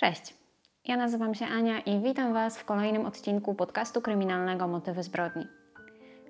Cześć, 0.00 0.34
ja 0.84 0.96
nazywam 0.96 1.34
się 1.34 1.46
Ania 1.46 1.80
i 1.80 2.00
witam 2.00 2.32
Was 2.32 2.58
w 2.58 2.64
kolejnym 2.64 3.06
odcinku 3.06 3.54
podcastu 3.54 4.00
kryminalnego 4.00 4.68
Motywy 4.68 5.02
zbrodni. 5.02 5.46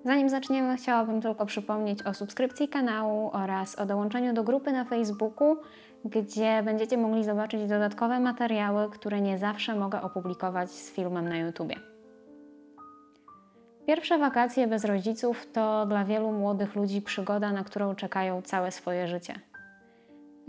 Zanim 0.05 0.29
zaczniemy, 0.29 0.77
chciałabym 0.77 1.21
tylko 1.23 1.47
przypomnieć 1.47 2.03
o 2.03 2.15
subskrypcji 2.15 2.69
kanału 2.69 3.31
oraz 3.33 3.79
o 3.79 3.87
dołączeniu 3.87 4.35
do 4.35 4.45
grupy 4.45 4.73
na 4.73 4.85
Facebooku, 4.85 5.57
gdzie 6.05 6.63
będziecie 6.63 6.99
mogli 6.99 7.25
zobaczyć 7.25 7.69
dodatkowe 7.69 8.21
materiały, 8.21 8.91
które 8.91 9.21
nie 9.21 9.39
zawsze 9.39 9.75
mogę 9.75 10.03
opublikować 10.03 10.71
z 10.71 10.91
filmem 10.91 11.29
na 11.29 11.37
YouTube. 11.37 11.73
Pierwsze 13.87 14.19
wakacje 14.19 14.67
bez 14.67 14.85
rodziców 14.85 15.47
to 15.53 15.87
dla 15.87 16.05
wielu 16.05 16.33
młodych 16.33 16.75
ludzi 16.75 17.03
przygoda, 17.03 17.53
na 17.53 17.65
którą 17.65 17.95
czekają 17.95 18.43
całe 18.43 18.71
swoje 18.71 19.09
życie. 19.09 19.35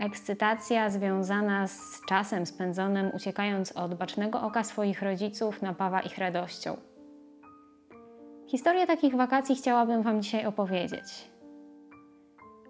Ekscytacja 0.00 0.90
związana 0.90 1.66
z 1.66 2.00
czasem 2.08 2.46
spędzonym 2.46 3.10
uciekając 3.14 3.72
od 3.72 3.94
bacznego 3.94 4.42
oka 4.42 4.64
swoich 4.64 5.02
rodziców 5.02 5.62
napawa 5.62 6.00
ich 6.00 6.18
radością. 6.18 6.76
Historię 8.46 8.86
takich 8.86 9.16
wakacji 9.16 9.56
chciałabym 9.56 10.02
Wam 10.02 10.22
dzisiaj 10.22 10.46
opowiedzieć. 10.46 11.30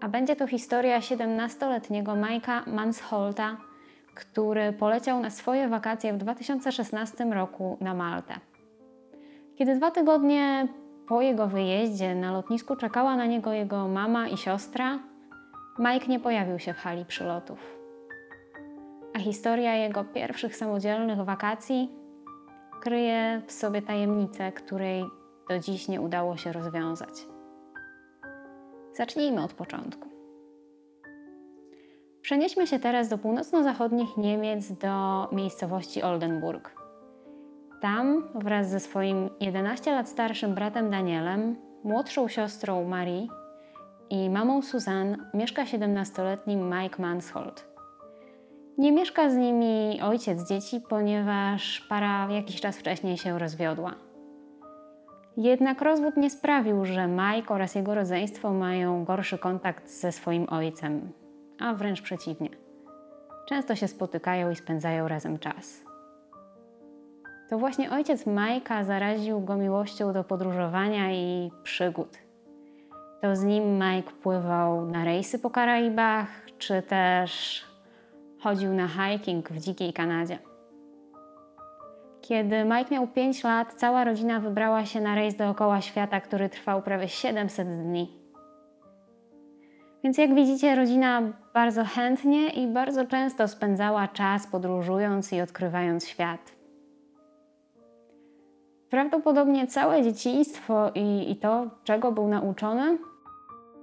A 0.01 0.09
będzie 0.09 0.37
to 0.37 0.47
historia 0.47 0.99
17-letniego 0.99 2.17
Majka 2.17 2.65
Mansholta, 2.67 3.57
który 4.15 4.73
poleciał 4.73 5.21
na 5.21 5.31
swoje 5.31 5.69
wakacje 5.69 6.13
w 6.13 6.17
2016 6.17 7.25
roku 7.25 7.77
na 7.81 7.95
Maltę. 7.95 8.35
Kiedy 9.57 9.77
dwa 9.77 9.91
tygodnie 9.91 10.69
po 11.09 11.23
jego 11.23 11.47
wyjeździe 11.47 12.15
na 12.15 12.33
lotnisku 12.33 12.77
czekała 12.77 13.17
na 13.17 13.27
niego 13.27 13.53
jego 13.53 13.89
mama 13.89 14.29
i 14.29 14.37
siostra, 14.37 15.10
Mike 15.79 16.07
nie 16.07 16.21
pojawił 16.21 16.59
się 16.59 16.75
w 16.75 16.79
hali 16.79 17.05
przylotów. 17.05 17.79
A 19.15 19.19
historia 19.19 19.75
jego 19.75 20.05
pierwszych 20.05 20.57
samodzielnych 20.57 21.25
wakacji 21.25 21.91
kryje 22.81 23.43
w 23.47 23.53
sobie 23.53 23.83
tajemnicę, 23.83 24.53
której 24.53 25.05
do 25.49 25.59
dziś 25.59 25.89
nie 25.89 26.01
udało 26.01 26.37
się 26.37 26.53
rozwiązać. 26.53 27.27
Zacznijmy 28.93 29.45
od 29.45 29.53
początku. 29.53 30.09
Przenieśmy 32.23 32.67
się 32.67 32.79
teraz 32.79 33.09
do 33.09 33.19
północno-zachodnich 33.19 34.17
Niemiec, 34.17 34.73
do 34.73 35.29
miejscowości 35.33 36.03
Oldenburg. 36.03 36.75
Tam 37.81 38.29
wraz 38.35 38.71
ze 38.71 38.81
swoim 38.81 39.31
11 39.41 39.93
lat 39.93 40.09
starszym 40.09 40.55
bratem 40.55 40.91
Danielem, 40.91 41.57
młodszą 41.85 42.29
siostrą 42.29 42.89
Marie 42.89 43.40
i 44.11 44.31
mamą 44.31 44.63
Suzanne 44.63 45.17
mieszka 45.35 45.65
17-letni 45.65 46.57
Mike 46.57 47.03
Manshold. 47.03 47.71
Nie 48.79 48.93
mieszka 48.93 49.31
z 49.31 49.37
nimi 49.37 50.01
ojciec 50.03 50.49
dzieci, 50.49 50.81
ponieważ 50.89 51.81
para 51.89 52.29
jakiś 52.31 52.61
czas 52.61 52.79
wcześniej 52.79 53.19
się 53.19 53.39
rozwiodła. 53.39 53.95
Jednak 55.37 55.83
rozwód 55.83 56.17
nie 56.17 56.31
sprawił, 56.31 56.85
że 56.85 57.07
Mike 57.07 57.55
oraz 57.55 57.75
jego 57.75 57.95
rodzeństwo 57.95 58.53
mają 58.53 59.05
gorszy 59.05 59.39
kontakt 59.39 59.91
ze 59.91 60.13
swoim 60.13 60.47
ojcem, 60.49 61.13
a 61.61 61.75
wręcz 61.75 62.03
przeciwnie. 62.03 62.49
Często 63.49 63.77
się 63.77 63.89
spotykają 63.89 64.51
i 64.51 64.57
spędzają 64.57 65.09
razem 65.09 65.39
czas. 65.39 65.85
To 67.51 67.59
właśnie 67.59 67.91
ojciec 67.91 68.27
Majka 68.27 68.85
zaraził 68.85 69.41
go 69.41 69.57
miłością 69.57 70.13
do 70.13 70.25
podróżowania 70.25 71.13
i 71.13 71.51
przygód. 71.63 72.19
To 73.23 73.37
z 73.37 73.45
nim 73.45 73.65
Mike 73.79 74.13
pływał 74.23 74.87
na 74.87 75.05
rejsy 75.05 75.39
po 75.39 75.51
Karaibach, 75.51 76.29
czy 76.59 76.83
też 76.83 77.63
chodził 78.39 78.75
na 78.75 78.89
hiking 78.89 79.49
w 79.51 79.59
dzikiej 79.59 79.93
Kanadzie. 79.93 80.39
Kiedy 82.21 82.65
Mike 82.65 82.91
miał 82.91 83.07
5 83.07 83.45
lat, 83.45 83.75
cała 83.75 84.05
rodzina 84.05 84.41
wybrała 84.41 84.85
się 84.85 85.01
na 85.01 85.15
rejs 85.15 85.37
dookoła 85.37 85.81
świata, 85.81 86.21
który 86.21 86.49
trwał 86.49 86.83
prawie 86.83 87.09
700 87.09 87.69
dni. 87.69 88.21
Więc 90.05 90.19
jak 90.19 90.35
widzicie, 90.35 90.77
rodzina 90.77 91.23
bardzo 91.55 91.85
chętnie 91.85 92.49
i 92.49 92.67
bardzo 92.67 93.07
często 93.07 93.49
spędzała 93.49 94.09
czas 94.09 94.47
podróżując 94.47 95.33
i 95.33 95.41
odkrywając 95.41 96.09
świat. 96.09 96.53
Prawdopodobnie 98.91 99.67
całe 99.67 100.03
dzieciństwo 100.03 100.91
i, 100.95 101.31
i 101.31 101.37
to, 101.37 101.67
czego 101.85 102.13
był 102.13 102.29
nauczony, 102.29 102.99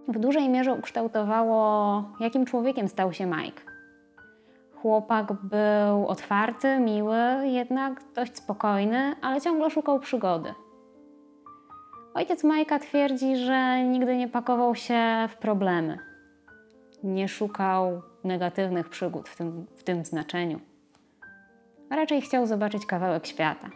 w 0.08 0.20
dużej 0.20 0.50
mierze 0.50 0.74
ukształtowało, 0.74 2.04
jakim 2.20 2.46
człowiekiem 2.46 2.88
stał 2.88 3.14
się 3.14 3.26
Mike. 3.26 3.62
Chłopak 4.76 5.34
był 5.34 6.08
otwarty, 6.08 6.80
miły, 6.80 7.18
jednak 7.44 8.02
dość 8.16 8.38
spokojny, 8.38 9.16
ale 9.22 9.42
ciągle 9.42 9.70
szukał 9.70 10.00
przygody. 10.00 10.54
Ojciec 12.14 12.44
Majka 12.44 12.80
twierdzi, 12.80 13.36
że 13.36 13.84
nigdy 13.84 14.18
nie 14.18 14.28
pakował 14.28 14.76
się 14.76 15.28
w 15.30 15.38
problemy. 15.38 15.98
Nie 17.04 17.28
szukał 17.28 18.02
negatywnych 18.24 18.90
przygód 18.90 19.30
w 19.30 19.38
tym, 19.38 19.66
w 19.76 19.84
tym 19.84 20.06
znaczeniu. 20.06 20.60
Raczej 21.90 22.22
chciał 22.22 22.46
zobaczyć 22.46 22.86
kawałek 22.86 23.28
świata. 23.28 23.70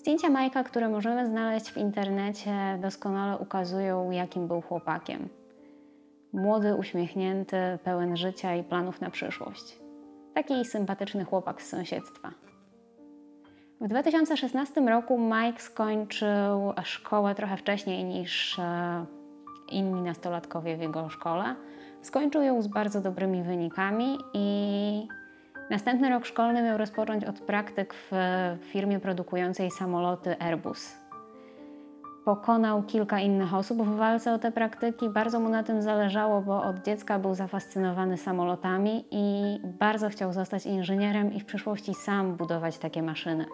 Zdjęcia 0.00 0.30
Majka, 0.30 0.64
które 0.64 0.88
możemy 0.88 1.26
znaleźć 1.26 1.70
w 1.70 1.76
internecie, 1.76 2.78
doskonale 2.82 3.38
ukazują, 3.38 4.10
jakim 4.10 4.48
był 4.48 4.60
chłopakiem. 4.60 5.28
Młody, 6.32 6.74
uśmiechnięty, 6.74 7.56
pełen 7.84 8.16
życia 8.16 8.54
i 8.54 8.64
planów 8.64 9.00
na 9.00 9.10
przyszłość. 9.10 9.78
Taki 10.34 10.64
sympatyczny 10.64 11.24
chłopak 11.24 11.62
z 11.62 11.68
sąsiedztwa. 11.68 12.30
W 13.80 13.88
2016 13.88 14.80
roku 14.80 15.18
Mike 15.18 15.60
skończył 15.60 16.72
szkołę 16.84 17.34
trochę 17.34 17.56
wcześniej 17.56 18.04
niż 18.04 18.58
e, 18.58 19.06
inni 19.72 20.02
nastolatkowie 20.02 20.76
w 20.76 20.80
jego 20.80 21.08
szkole. 21.08 21.54
Skończył 22.02 22.42
ją 22.42 22.62
z 22.62 22.66
bardzo 22.66 23.00
dobrymi 23.00 23.42
wynikami 23.42 24.18
i 24.34 25.08
Następny 25.70 26.10
rok 26.10 26.26
szkolny 26.26 26.62
miał 26.62 26.78
rozpocząć 26.78 27.24
od 27.24 27.40
praktyk 27.40 27.94
w 27.94 28.12
firmie 28.60 29.00
produkującej 29.00 29.70
samoloty 29.70 30.36
Airbus. 30.38 30.96
Pokonał 32.24 32.82
kilka 32.82 33.20
innych 33.20 33.54
osób 33.54 33.82
w 33.82 33.96
walce 33.96 34.32
o 34.32 34.38
te 34.38 34.52
praktyki. 34.52 35.08
Bardzo 35.08 35.40
mu 35.40 35.48
na 35.48 35.62
tym 35.62 35.82
zależało, 35.82 36.42
bo 36.42 36.62
od 36.62 36.84
dziecka 36.84 37.18
był 37.18 37.34
zafascynowany 37.34 38.16
samolotami 38.16 39.04
i 39.10 39.58
bardzo 39.64 40.08
chciał 40.08 40.32
zostać 40.32 40.66
inżynierem 40.66 41.32
i 41.32 41.40
w 41.40 41.44
przyszłości 41.44 41.94
sam 41.94 42.36
budować 42.36 42.78
takie 42.78 43.02
maszyny. 43.02 43.46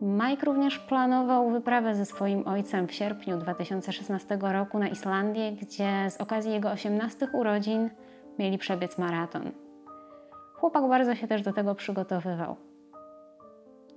Mike 0.00 0.46
również 0.46 0.78
planował 0.78 1.50
wyprawę 1.50 1.94
ze 1.94 2.04
swoim 2.04 2.48
ojcem 2.48 2.86
w 2.86 2.92
sierpniu 2.92 3.38
2016 3.38 4.38
roku 4.40 4.78
na 4.78 4.88
Islandię, 4.88 5.52
gdzie 5.52 6.10
z 6.10 6.20
okazji 6.20 6.52
jego 6.52 6.70
18 6.70 7.28
urodzin 7.32 7.90
mieli 8.38 8.58
przebiec 8.58 8.98
maraton. 8.98 9.65
Chłopak 10.56 10.88
bardzo 10.88 11.14
się 11.14 11.28
też 11.28 11.42
do 11.42 11.52
tego 11.52 11.74
przygotowywał. 11.74 12.56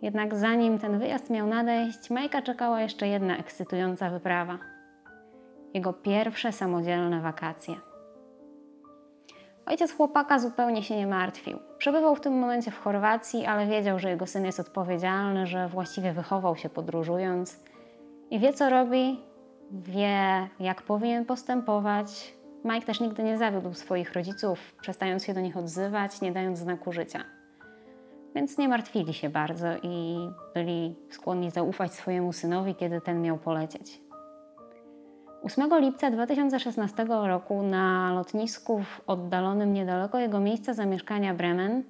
Jednak 0.02 0.36
zanim 0.36 0.80
ten 0.80 1.00
wyjazd 1.00 1.30
miał 1.30 1.48
nadejść, 1.48 2.10
Majka 2.10 2.42
czekała 2.42 2.82
jeszcze 2.82 3.08
jedna 3.08 3.38
ekscytująca 3.38 4.10
wyprawa. 4.10 4.58
Jego 5.74 5.94
pierwsze 5.94 6.52
samodzielne 6.52 7.22
wakacje. 7.22 7.76
Ojciec 9.66 9.94
chłopaka 9.94 10.40
zupełnie 10.40 10.84
się 10.84 10.98
nie 10.98 11.08
martwił. 11.08 11.60
Przebywał 11.78 12.16
w 12.16 12.22
tym 12.22 12.40
momencie 12.40 12.72
w 12.72 12.80
Chorwacji, 12.80 13.46
ale 13.46 13.68
wiedział, 13.68 14.00
że 14.00 14.10
jego 14.10 14.28
syn 14.28 14.46
jest 14.46 14.60
odpowiedzialny, 14.60 15.48
że 15.48 15.68
właściwie 15.68 16.14
wychował 16.14 16.56
się 16.56 16.70
podróżując 16.70 17.64
i 18.30 18.40
wie 18.40 18.54
co 18.54 18.70
robi, 18.70 19.20
wie 19.72 20.48
jak 20.60 20.82
powinien 20.82 21.26
postępować, 21.26 22.39
Mike 22.66 22.86
też 22.86 23.00
nigdy 23.00 23.24
nie 23.24 23.38
zawiódł 23.38 23.74
swoich 23.74 24.14
rodziców, 24.14 24.76
przestając 24.82 25.26
się 25.26 25.34
do 25.34 25.42
nich 25.42 25.58
odzywać, 25.58 26.22
nie 26.22 26.32
dając 26.32 26.60
znaku 26.60 26.92
życia. 26.92 27.24
Więc 28.36 28.58
nie 28.58 28.68
martwili 28.70 29.14
się 29.14 29.30
bardzo 29.30 29.68
i 29.84 30.18
byli 30.54 30.96
skłonni 31.10 31.52
zaufać 31.52 31.94
swojemu 31.94 32.34
synowi, 32.34 32.76
kiedy 32.76 33.02
ten 33.02 33.22
miał 33.22 33.38
polecieć. 33.38 34.02
8 35.44 35.70
lipca 35.80 36.12
2016 36.12 37.06
roku 37.10 37.64
na 37.64 38.14
lotnisku 38.14 38.84
w 38.84 39.02
oddalonym 39.08 39.74
niedaleko 39.74 40.20
jego 40.20 40.40
miejsca 40.40 40.74
zamieszkania 40.74 41.34
Bremen 41.34 41.84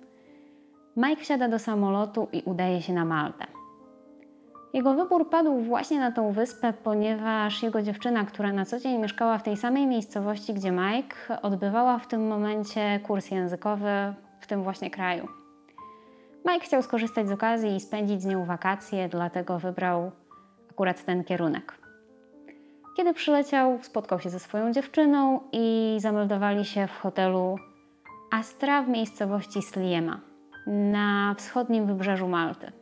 Mike 0.97 1.21
wsiada 1.21 1.47
do 1.47 1.59
samolotu 1.59 2.27
i 2.33 2.41
udaje 2.45 2.81
się 2.81 2.93
na 2.93 3.05
Maltę. 3.05 3.58
Jego 4.73 4.93
wybór 4.93 5.29
padł 5.29 5.61
właśnie 5.61 5.99
na 5.99 6.11
tą 6.11 6.31
wyspę, 6.31 6.73
ponieważ 6.83 7.63
jego 7.63 7.81
dziewczyna, 7.81 8.25
która 8.25 8.53
na 8.53 8.65
co 8.65 8.79
dzień 8.79 8.97
mieszkała 8.97 9.37
w 9.37 9.43
tej 9.43 9.57
samej 9.57 9.87
miejscowości, 9.87 10.53
gdzie 10.53 10.71
Mike, 10.71 11.41
odbywała 11.41 11.99
w 11.99 12.07
tym 12.07 12.27
momencie 12.27 12.99
kurs 13.03 13.31
językowy 13.31 14.13
w 14.39 14.47
tym 14.47 14.63
właśnie 14.63 14.89
kraju. 14.89 15.27
Mike 16.45 16.65
chciał 16.65 16.81
skorzystać 16.81 17.27
z 17.27 17.31
okazji 17.31 17.75
i 17.75 17.79
spędzić 17.79 18.21
z 18.21 18.25
nią 18.25 18.45
wakacje, 18.45 19.09
dlatego 19.09 19.59
wybrał 19.59 20.11
akurat 20.71 21.05
ten 21.05 21.23
kierunek. 21.23 21.79
Kiedy 22.97 23.13
przyleciał, 23.13 23.79
spotkał 23.81 24.19
się 24.19 24.29
ze 24.29 24.39
swoją 24.39 24.73
dziewczyną 24.73 25.39
i 25.51 25.97
zameldowali 25.99 26.65
się 26.65 26.87
w 26.87 26.99
hotelu 26.99 27.55
Astra 28.31 28.83
w 28.83 28.89
miejscowości 28.89 29.61
Sliema 29.61 30.19
na 30.67 31.35
wschodnim 31.37 31.85
wybrzeżu 31.85 32.27
Malty. 32.27 32.78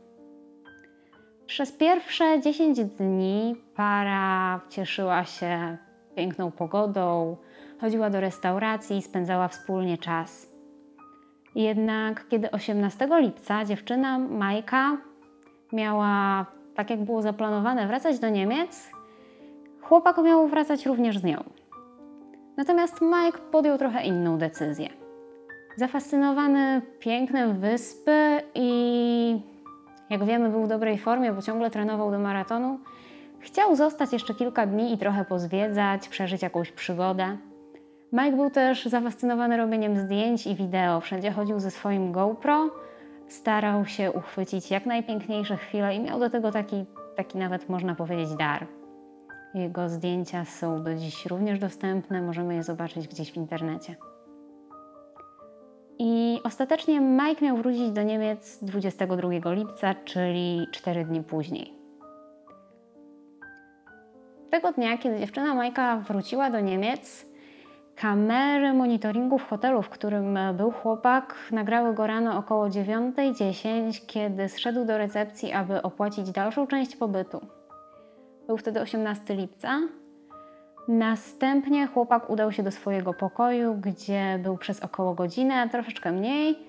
Przez 1.47 1.71
pierwsze 1.71 2.41
10 2.41 2.83
dni 2.83 3.55
para 3.75 4.59
cieszyła 4.69 5.25
się 5.25 5.77
piękną 6.15 6.51
pogodą, 6.51 7.37
chodziła 7.81 8.09
do 8.09 8.19
restauracji 8.19 8.97
i 8.97 9.01
spędzała 9.01 9.47
wspólnie 9.47 9.97
czas. 9.97 10.47
Jednak 11.55 12.27
kiedy 12.27 12.51
18 12.51 13.07
lipca 13.11 13.65
dziewczyna 13.65 14.19
Majka 14.19 14.97
miała, 15.73 16.45
tak 16.75 16.89
jak 16.89 17.03
było 17.03 17.21
zaplanowane, 17.21 17.87
wracać 17.87 18.19
do 18.19 18.29
Niemiec, 18.29 18.91
chłopak 19.81 20.17
miał 20.17 20.47
wracać 20.47 20.85
również 20.85 21.17
z 21.17 21.23
nią. 21.23 21.43
Natomiast 22.57 23.01
Mike 23.01 23.39
podjął 23.51 23.77
trochę 23.77 24.03
inną 24.03 24.37
decyzję. 24.37 24.89
Zafascynowany 25.75 26.81
pięknem 26.99 27.59
wyspy 27.59 28.41
i 28.55 29.56
jak 30.09 30.25
wiemy, 30.25 30.49
był 30.49 30.63
w 30.63 30.67
dobrej 30.67 30.97
formie, 30.97 31.33
bo 31.33 31.41
ciągle 31.41 31.71
trenował 31.71 32.11
do 32.11 32.19
maratonu, 32.19 32.79
chciał 33.39 33.75
zostać 33.75 34.13
jeszcze 34.13 34.33
kilka 34.33 34.65
dni 34.65 34.93
i 34.93 34.97
trochę 34.97 35.25
pozwiedzać, 35.25 36.09
przeżyć 36.09 36.41
jakąś 36.41 36.71
przygodę. 36.71 37.37
Mike 38.11 38.35
był 38.35 38.49
też 38.49 38.85
zafascynowany 38.85 39.57
robieniem 39.57 39.97
zdjęć 39.97 40.47
i 40.47 40.55
wideo. 40.55 41.01
Wszędzie 41.01 41.31
chodził 41.31 41.59
ze 41.59 41.71
swoim 41.71 42.11
GoPro, 42.11 42.69
starał 43.27 43.85
się 43.85 44.11
uchwycić 44.11 44.71
jak 44.71 44.85
najpiękniejsze 44.85 45.57
chwile 45.57 45.95
i 45.95 45.99
miał 45.99 46.19
do 46.19 46.29
tego 46.29 46.51
taki, 46.51 46.85
taki 47.15 47.37
nawet 47.37 47.69
można 47.69 47.95
powiedzieć 47.95 48.35
dar. 48.35 48.67
Jego 49.53 49.89
zdjęcia 49.89 50.45
są 50.45 50.83
do 50.83 50.95
dziś 50.95 51.25
również 51.25 51.59
dostępne, 51.59 52.21
możemy 52.21 52.55
je 52.55 52.63
zobaczyć 52.63 53.07
gdzieś 53.07 53.31
w 53.31 53.37
internecie. 53.37 53.95
I 55.99 56.39
ostatecznie 56.43 57.01
Mike 57.01 57.45
miał 57.45 57.57
wrócić 57.57 57.91
do 57.91 58.03
Niemiec 58.03 58.63
22 58.63 59.53
lipca, 59.53 59.95
czyli 60.05 60.67
4 60.71 61.05
dni 61.05 61.23
później. 61.23 61.73
Tego 64.49 64.71
dnia, 64.71 64.97
kiedy 64.97 65.19
dziewczyna 65.19 65.55
Majka 65.55 65.97
wróciła 65.97 66.49
do 66.49 66.59
Niemiec, 66.59 67.25
kamery 67.95 68.73
monitoringu 68.73 69.37
w 69.37 69.43
hotelu, 69.43 69.81
w 69.81 69.89
którym 69.89 70.39
był 70.53 70.71
chłopak, 70.71 71.35
nagrały 71.51 71.93
go 71.93 72.07
rano 72.07 72.37
około 72.37 72.67
9.10, 72.67 74.05
kiedy 74.05 74.49
zszedł 74.49 74.85
do 74.85 74.97
recepcji, 74.97 75.53
aby 75.53 75.81
opłacić 75.81 76.31
dalszą 76.31 76.67
część 76.67 76.95
pobytu. 76.95 77.41
Był 78.47 78.57
wtedy 78.57 78.81
18 78.81 79.35
lipca. 79.35 79.79
Następnie 80.87 81.87
chłopak 81.87 82.29
udał 82.29 82.51
się 82.51 82.63
do 82.63 82.71
swojego 82.71 83.13
pokoju, 83.13 83.75
gdzie 83.75 84.39
był 84.43 84.57
przez 84.57 84.79
około 84.79 85.13
godzinę, 85.13 85.69
troszeczkę 85.69 86.11
mniej. 86.11 86.59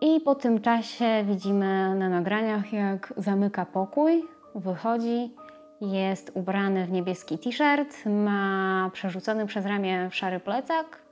I 0.00 0.20
po 0.20 0.34
tym 0.34 0.60
czasie 0.60 1.24
widzimy 1.24 1.94
na 1.94 2.08
nagraniach, 2.08 2.72
jak 2.72 3.14
zamyka 3.16 3.66
pokój, 3.66 4.24
wychodzi, 4.54 5.34
jest 5.80 6.30
ubrany 6.34 6.86
w 6.86 6.92
niebieski 6.92 7.38
t-shirt, 7.38 8.06
ma 8.06 8.90
przerzucony 8.92 9.46
przez 9.46 9.66
ramię 9.66 10.08
szary 10.10 10.40
plecak. 10.40 11.02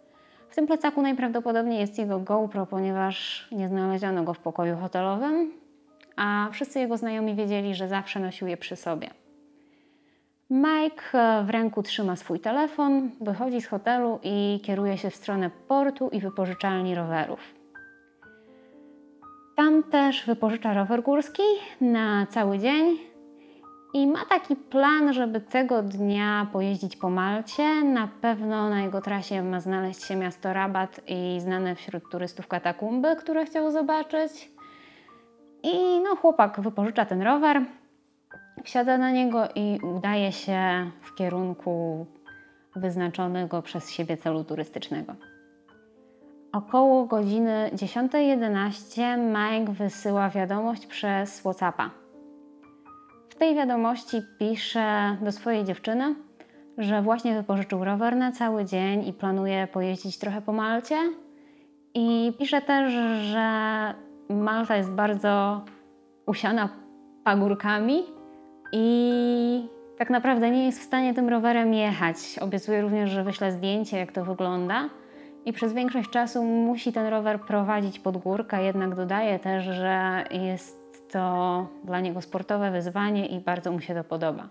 W 0.48 0.54
tym 0.54 0.66
plecaku 0.66 1.02
najprawdopodobniej 1.02 1.80
jest 1.80 1.98
jego 1.98 2.18
GoPro, 2.18 2.66
ponieważ 2.66 3.48
nie 3.52 3.68
znaleziono 3.68 4.22
go 4.22 4.34
w 4.34 4.38
pokoju 4.38 4.76
hotelowym, 4.76 5.52
a 6.16 6.48
wszyscy 6.52 6.78
jego 6.78 6.96
znajomi 6.96 7.34
wiedzieli, 7.34 7.74
że 7.74 7.88
zawsze 7.88 8.20
nosił 8.20 8.48
je 8.48 8.56
przy 8.56 8.76
sobie. 8.76 9.19
Mike 10.50 11.02
e, 11.18 11.44
w 11.44 11.50
ręku 11.50 11.82
trzyma 11.82 12.16
swój 12.16 12.40
telefon, 12.40 13.10
wychodzi 13.20 13.60
z 13.60 13.66
hotelu 13.66 14.18
i 14.22 14.60
kieruje 14.64 14.98
się 14.98 15.10
w 15.10 15.16
stronę 15.16 15.50
portu 15.68 16.08
i 16.08 16.20
wypożyczalni 16.20 16.94
rowerów. 16.94 17.40
Tam 19.56 19.82
też 19.82 20.26
wypożycza 20.26 20.74
rower 20.74 21.02
górski 21.02 21.42
na 21.80 22.26
cały 22.26 22.58
dzień 22.58 22.98
i 23.94 24.06
ma 24.06 24.24
taki 24.24 24.56
plan, 24.56 25.12
żeby 25.12 25.40
tego 25.40 25.82
dnia 25.82 26.46
pojeździć 26.52 26.96
po 26.96 27.10
Malcie. 27.10 27.82
Na 27.84 28.08
pewno 28.20 28.70
na 28.70 28.82
jego 28.82 29.00
trasie 29.00 29.42
ma 29.42 29.60
znaleźć 29.60 30.04
się 30.04 30.16
miasto 30.16 30.52
Rabat 30.52 31.00
i 31.06 31.40
znane 31.40 31.74
wśród 31.74 32.02
turystów 32.10 32.48
katakumby, 32.48 33.16
które 33.16 33.44
chciał 33.44 33.70
zobaczyć. 33.70 34.50
I 35.62 36.00
no, 36.00 36.16
chłopak 36.16 36.60
wypożycza 36.60 37.04
ten 37.04 37.22
rower, 37.22 37.62
Wsiada 38.64 38.98
na 38.98 39.10
niego 39.10 39.48
i 39.54 39.78
udaje 39.96 40.32
się 40.32 40.90
w 41.00 41.14
kierunku 41.14 42.06
wyznaczonego 42.76 43.62
przez 43.62 43.90
siebie 43.90 44.16
celu 44.16 44.44
turystycznego. 44.44 45.14
Około 46.52 47.06
godziny 47.06 47.70
10.11 47.74 49.18
Mike 49.18 49.72
wysyła 49.72 50.30
wiadomość 50.30 50.86
przez 50.86 51.40
WhatsAppa. 51.40 51.90
W 53.28 53.34
tej 53.34 53.54
wiadomości 53.54 54.22
pisze 54.38 55.16
do 55.22 55.32
swojej 55.32 55.64
dziewczyny, 55.64 56.14
że 56.78 57.02
właśnie 57.02 57.34
wypożyczył 57.34 57.84
rower 57.84 58.16
na 58.16 58.32
cały 58.32 58.64
dzień 58.64 59.08
i 59.08 59.12
planuje 59.12 59.66
pojeździć 59.66 60.18
trochę 60.18 60.42
po 60.42 60.52
Malcie. 60.52 60.96
I 61.94 62.32
pisze 62.38 62.62
też, 62.62 62.92
że 63.22 63.48
Malta 64.28 64.76
jest 64.76 64.90
bardzo 64.90 65.64
usiana 66.26 66.68
pagórkami 67.24 68.19
i 68.72 69.68
tak 69.98 70.10
naprawdę 70.10 70.50
nie 70.50 70.66
jest 70.66 70.80
w 70.80 70.84
stanie 70.84 71.14
tym 71.14 71.28
rowerem 71.28 71.74
jechać. 71.74 72.16
Obiecuje 72.40 72.82
również, 72.82 73.10
że 73.10 73.24
wyśle 73.24 73.52
zdjęcie, 73.52 73.98
jak 73.98 74.12
to 74.12 74.24
wygląda. 74.24 74.88
I 75.44 75.52
przez 75.52 75.72
większość 75.72 76.10
czasu 76.10 76.44
musi 76.44 76.92
ten 76.92 77.06
rower 77.06 77.40
prowadzić 77.40 77.98
pod 77.98 78.16
górkę, 78.16 78.64
jednak 78.64 78.94
dodaje 78.94 79.38
też, 79.38 79.64
że 79.64 80.24
jest 80.30 81.10
to 81.12 81.66
dla 81.84 82.00
niego 82.00 82.20
sportowe 82.20 82.70
wyzwanie 82.70 83.26
i 83.26 83.40
bardzo 83.40 83.72
mu 83.72 83.80
się 83.80 83.94
to 83.94 84.04
podoba. 84.04 84.48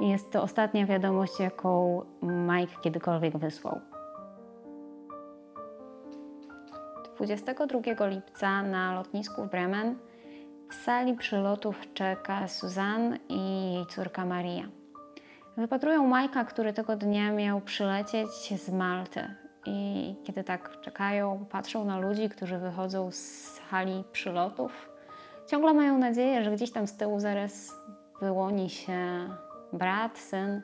Jest 0.00 0.32
to 0.32 0.42
ostatnia 0.42 0.86
wiadomość, 0.86 1.40
jaką 1.40 2.02
Mike 2.22 2.72
kiedykolwiek 2.82 3.38
wysłał. 3.38 3.80
22 7.16 8.06
lipca 8.06 8.62
na 8.62 8.94
lotnisku 8.94 9.44
w 9.44 9.50
Bremen 9.50 9.96
w 10.74 10.84
sali 10.84 11.14
przylotów 11.14 11.94
czeka 11.94 12.48
Suzanne 12.48 13.18
i 13.28 13.38
jej 13.74 13.86
córka 13.86 14.24
Maria. 14.24 14.68
Wypatrują 15.56 16.06
Majka, 16.06 16.44
który 16.44 16.72
tego 16.72 16.96
dnia 16.96 17.32
miał 17.32 17.60
przylecieć 17.60 18.30
z 18.60 18.70
Malty. 18.70 19.34
I 19.66 20.14
kiedy 20.24 20.44
tak 20.44 20.80
czekają, 20.80 21.46
patrzą 21.50 21.84
na 21.84 21.98
ludzi, 21.98 22.28
którzy 22.28 22.58
wychodzą 22.58 23.10
z 23.10 23.58
hali 23.70 24.04
przylotów. 24.12 24.88
Ciągle 25.46 25.74
mają 25.74 25.98
nadzieję, 25.98 26.44
że 26.44 26.50
gdzieś 26.50 26.70
tam 26.72 26.86
z 26.86 26.96
tyłu 26.96 27.20
zaraz 27.20 27.72
wyłoni 28.20 28.70
się 28.70 29.28
brat, 29.72 30.18
syn, 30.18 30.62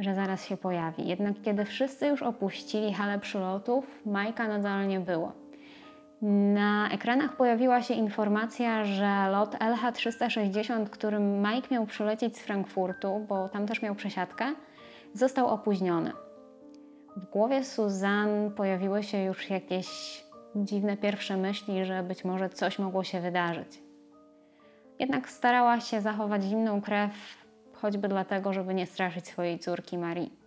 że 0.00 0.14
zaraz 0.14 0.44
się 0.44 0.56
pojawi. 0.56 1.08
Jednak 1.08 1.34
kiedy 1.42 1.64
wszyscy 1.64 2.06
już 2.06 2.22
opuścili 2.22 2.94
halę 2.94 3.18
przylotów, 3.18 4.00
Majka 4.06 4.48
nadal 4.48 4.88
nie 4.88 5.00
było. 5.00 5.47
Na 6.22 6.90
ekranach 6.90 7.36
pojawiła 7.36 7.82
się 7.82 7.94
informacja, 7.94 8.84
że 8.84 9.28
lot 9.30 9.54
LH360, 9.54 10.88
którym 10.88 11.42
Mike 11.42 11.68
miał 11.70 11.86
przylecieć 11.86 12.36
z 12.36 12.40
Frankfurtu, 12.40 13.26
bo 13.28 13.48
tam 13.48 13.66
też 13.66 13.82
miał 13.82 13.94
przesiadkę, 13.94 14.44
został 15.14 15.46
opóźniony. 15.46 16.12
W 17.16 17.24
głowie 17.30 17.64
Suzanne 17.64 18.50
pojawiły 18.50 19.02
się 19.02 19.22
już 19.22 19.50
jakieś 19.50 19.88
dziwne 20.56 20.96
pierwsze 20.96 21.36
myśli, 21.36 21.84
że 21.84 22.02
być 22.02 22.24
może 22.24 22.50
coś 22.50 22.78
mogło 22.78 23.04
się 23.04 23.20
wydarzyć. 23.20 23.82
Jednak 24.98 25.30
starała 25.30 25.80
się 25.80 26.00
zachować 26.00 26.42
zimną 26.42 26.80
krew, 26.80 27.12
choćby 27.72 28.08
dlatego, 28.08 28.52
żeby 28.52 28.74
nie 28.74 28.86
straszyć 28.86 29.26
swojej 29.26 29.58
córki 29.58 29.98
Marii. 29.98 30.37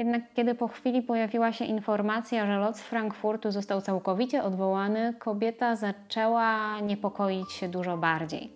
Jednak 0.00 0.22
kiedy 0.34 0.54
po 0.54 0.68
chwili 0.68 1.02
pojawiła 1.02 1.52
się 1.52 1.64
informacja, 1.64 2.46
że 2.46 2.58
lot 2.58 2.76
z 2.76 2.82
Frankfurtu 2.82 3.50
został 3.50 3.80
całkowicie 3.80 4.42
odwołany, 4.42 5.14
kobieta 5.18 5.76
zaczęła 5.76 6.80
niepokoić 6.80 7.52
się 7.52 7.68
dużo 7.68 7.96
bardziej. 7.96 8.52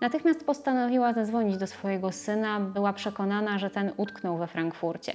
Natychmiast 0.00 0.46
postanowiła 0.46 1.12
zadzwonić 1.12 1.56
do 1.56 1.66
swojego 1.66 2.12
syna, 2.12 2.60
była 2.60 2.92
przekonana, 2.92 3.58
że 3.58 3.70
ten 3.70 3.92
utknął 3.96 4.38
we 4.38 4.46
Frankfurcie. 4.46 5.12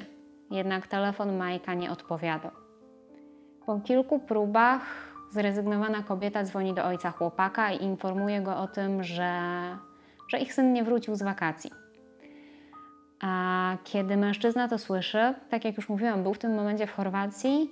Jednak 0.51 0.87
telefon 0.87 1.37
Majka 1.37 1.73
nie 1.73 1.91
odpowiadał. 1.91 2.51
Po 3.65 3.79
kilku 3.79 4.19
próbach 4.19 4.81
zrezygnowana 5.31 6.03
kobieta 6.03 6.43
dzwoni 6.43 6.73
do 6.73 6.85
ojca 6.85 7.11
chłopaka 7.11 7.71
i 7.71 7.83
informuje 7.83 8.41
go 8.41 8.57
o 8.57 8.67
tym, 8.67 9.03
że, 9.03 9.31
że 10.27 10.39
ich 10.39 10.53
syn 10.53 10.73
nie 10.73 10.83
wrócił 10.83 11.15
z 11.15 11.23
wakacji. 11.23 11.80
A 13.21 13.77
kiedy 13.83 14.17
mężczyzna 14.17 14.67
to 14.67 14.77
słyszy, 14.77 15.33
tak 15.49 15.65
jak 15.65 15.77
już 15.77 15.89
mówiłam, 15.89 16.23
był 16.23 16.33
w 16.33 16.39
tym 16.39 16.55
momencie 16.55 16.87
w 16.87 16.91
Chorwacji, 16.91 17.71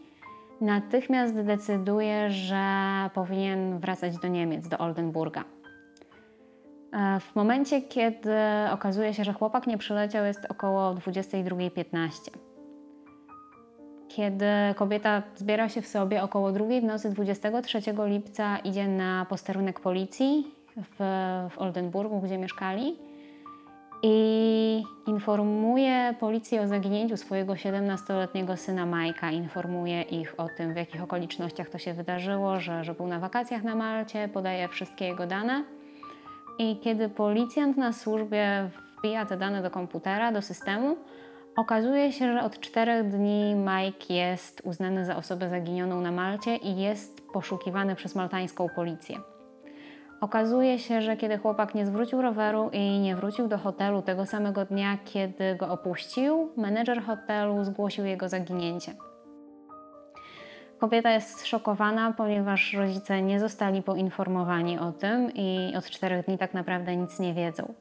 natychmiast 0.62 1.36
decyduje, 1.36 2.32
że 2.32 2.64
powinien 3.14 3.80
wracać 3.80 4.18
do 4.18 4.28
Niemiec, 4.28 4.68
do 4.68 4.78
Oldenburga. 4.78 5.44
E, 6.94 7.20
w 7.20 7.36
momencie, 7.36 7.82
kiedy 7.82 8.36
okazuje 8.72 9.14
się, 9.14 9.24
że 9.24 9.34
chłopak 9.34 9.68
nie 9.68 9.78
przyleciał, 9.78 10.26
jest 10.26 10.46
około 10.50 10.94
22.15. 10.94 12.10
Kiedy 14.08 14.46
kobieta 14.76 15.24
zbiera 15.36 15.70
się 15.70 15.82
w 15.82 15.88
sobie 15.88 16.24
około 16.24 16.52
drugiej 16.52 16.82
w 16.82 16.84
nocy 16.84 17.10
23 17.10 17.82
lipca, 18.06 18.58
idzie 18.58 18.88
na 18.88 19.26
posterunek 19.30 19.80
policji 19.80 20.48
w, 20.78 20.96
w 21.50 21.58
Oldenburgu, 21.58 22.20
gdzie 22.22 22.38
mieszkali 22.38 23.09
i 24.04 24.84
informuje 25.08 26.16
policję 26.20 26.62
o 26.62 26.68
zaginięciu 26.68 27.18
swojego 27.18 27.54
17-letniego 27.54 28.58
syna 28.58 28.86
Majka. 28.86 29.32
Informuje 29.32 30.02
ich 30.02 30.40
o 30.40 30.48
tym, 30.58 30.74
w 30.74 30.78
jakich 30.78 31.04
okolicznościach 31.04 31.70
to 31.70 31.78
się 31.78 31.94
wydarzyło, 31.94 32.60
że, 32.60 32.84
że 32.84 32.94
był 32.94 33.08
na 33.08 33.20
wakacjach 33.20 33.64
na 33.64 33.76
Malcie, 33.76 34.30
podaje 34.34 34.68
wszystkie 34.68 35.06
jego 35.06 35.28
dane. 35.28 35.64
I 36.60 36.80
kiedy 36.84 37.10
policjant 37.10 37.78
na 37.78 37.94
służbie 37.94 38.70
wbija 38.98 39.26
te 39.26 39.38
dane 39.38 39.62
do 39.62 39.72
komputera, 39.72 40.32
do 40.32 40.42
systemu, 40.42 40.98
okazuje 41.56 42.12
się, 42.12 42.34
że 42.34 42.44
od 42.44 42.60
czterech 42.60 43.10
dni 43.10 43.56
Mike 43.56 44.14
jest 44.14 44.62
uznany 44.64 45.06
za 45.06 45.16
osobę 45.16 45.50
zaginioną 45.50 46.02
na 46.02 46.12
Malcie 46.12 46.56
i 46.56 46.78
jest 46.78 47.22
poszukiwany 47.34 47.96
przez 47.96 48.16
maltańską 48.16 48.70
policję. 48.76 49.20
Okazuje 50.22 50.80
się, 50.80 51.02
że 51.02 51.18
kiedy 51.18 51.38
chłopak 51.38 51.76
nie 51.76 51.86
zwrócił 51.86 52.22
roweru 52.22 52.70
i 52.74 53.00
nie 53.00 53.16
wrócił 53.16 53.48
do 53.48 53.58
hotelu 53.58 54.02
tego 54.02 54.26
samego 54.26 54.66
dnia, 54.66 54.98
kiedy 55.06 55.56
go 55.56 55.70
opuścił, 55.70 56.50
menedżer 56.58 57.04
hotelu 57.04 57.64
zgłosił 57.64 58.06
jego 58.06 58.30
zaginięcie. 58.30 58.94
Kobieta 60.78 61.12
jest 61.12 61.40
zszokowana, 61.40 62.14
ponieważ 62.18 62.74
rodzice 62.74 63.22
nie 63.22 63.40
zostali 63.40 63.84
poinformowani 63.84 64.80
o 64.80 64.92
tym 64.92 65.32
i 65.34 65.74
od 65.78 65.86
czterech 65.86 66.26
dni 66.26 66.38
tak 66.38 66.54
naprawdę 66.54 66.96
nic 66.96 67.20
nie 67.20 67.34
wiedzą. 67.34 67.74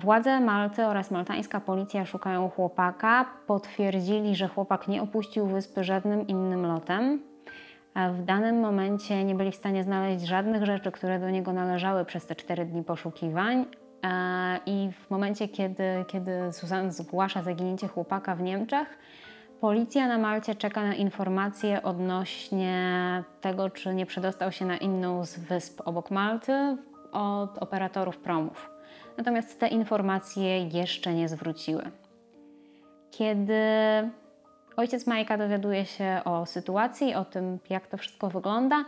Władze 0.00 0.40
Malty 0.40 0.86
oraz 0.86 1.10
maltańska 1.10 1.60
policja 1.60 2.06
szukają 2.06 2.48
chłopaka. 2.48 3.24
Potwierdzili, 3.46 4.36
że 4.36 4.48
chłopak 4.48 4.88
nie 4.88 5.02
opuścił 5.02 5.46
wyspy 5.46 5.84
żadnym 5.84 6.26
innym 6.26 6.66
lotem. 6.66 7.33
W 7.94 8.24
danym 8.24 8.60
momencie 8.60 9.24
nie 9.24 9.34
byli 9.34 9.52
w 9.52 9.56
stanie 9.56 9.84
znaleźć 9.84 10.24
żadnych 10.24 10.64
rzeczy, 10.64 10.92
które 10.92 11.20
do 11.20 11.30
niego 11.30 11.52
należały 11.52 12.04
przez 12.04 12.26
te 12.26 12.34
cztery 12.34 12.64
dni 12.64 12.84
poszukiwań. 12.84 13.66
I 14.66 14.90
w 14.92 15.10
momencie, 15.10 15.48
kiedy, 15.48 16.04
kiedy 16.08 16.52
Susan 16.52 16.92
zgłasza 16.92 17.42
zaginięcie 17.42 17.88
chłopaka 17.88 18.34
w 18.34 18.42
Niemczech, 18.42 18.98
policja 19.60 20.08
na 20.08 20.18
Malcie 20.18 20.54
czeka 20.54 20.82
na 20.82 20.94
informacje 20.94 21.82
odnośnie 21.82 22.82
tego, 23.40 23.70
czy 23.70 23.94
nie 23.94 24.06
przedostał 24.06 24.52
się 24.52 24.66
na 24.66 24.76
inną 24.76 25.24
z 25.24 25.38
wysp 25.38 25.80
obok 25.84 26.10
Malty 26.10 26.76
od 27.12 27.58
operatorów 27.58 28.18
promów. 28.18 28.70
Natomiast 29.18 29.60
te 29.60 29.68
informacje 29.68 30.68
jeszcze 30.68 31.14
nie 31.14 31.28
zwróciły. 31.28 31.82
Kiedy 33.10 33.54
Ojciec 34.76 35.06
Majka 35.06 35.38
dowiaduje 35.38 35.86
się 35.86 36.20
o 36.24 36.46
sytuacji, 36.46 37.14
o 37.14 37.24
tym, 37.24 37.58
jak 37.70 37.86
to 37.86 37.96
wszystko 37.96 38.30
wygląda. 38.30 38.84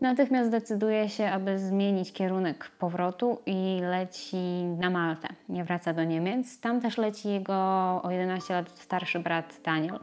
Natychmiast 0.00 0.50
decyduje 0.50 1.08
się, 1.08 1.30
aby 1.30 1.58
zmienić 1.58 2.12
kierunek 2.12 2.70
powrotu 2.78 3.38
i 3.46 3.78
leci 3.80 4.64
na 4.64 4.90
Maltę. 4.90 5.28
Nie 5.48 5.64
wraca 5.64 5.92
do 5.92 6.04
Niemiec. 6.04 6.60
Tam 6.60 6.80
też 6.80 6.98
leci 6.98 7.28
jego 7.28 7.54
o 8.02 8.10
11 8.10 8.54
lat 8.54 8.70
starszy 8.74 9.18
brat 9.18 9.60
Daniel, 9.64 10.00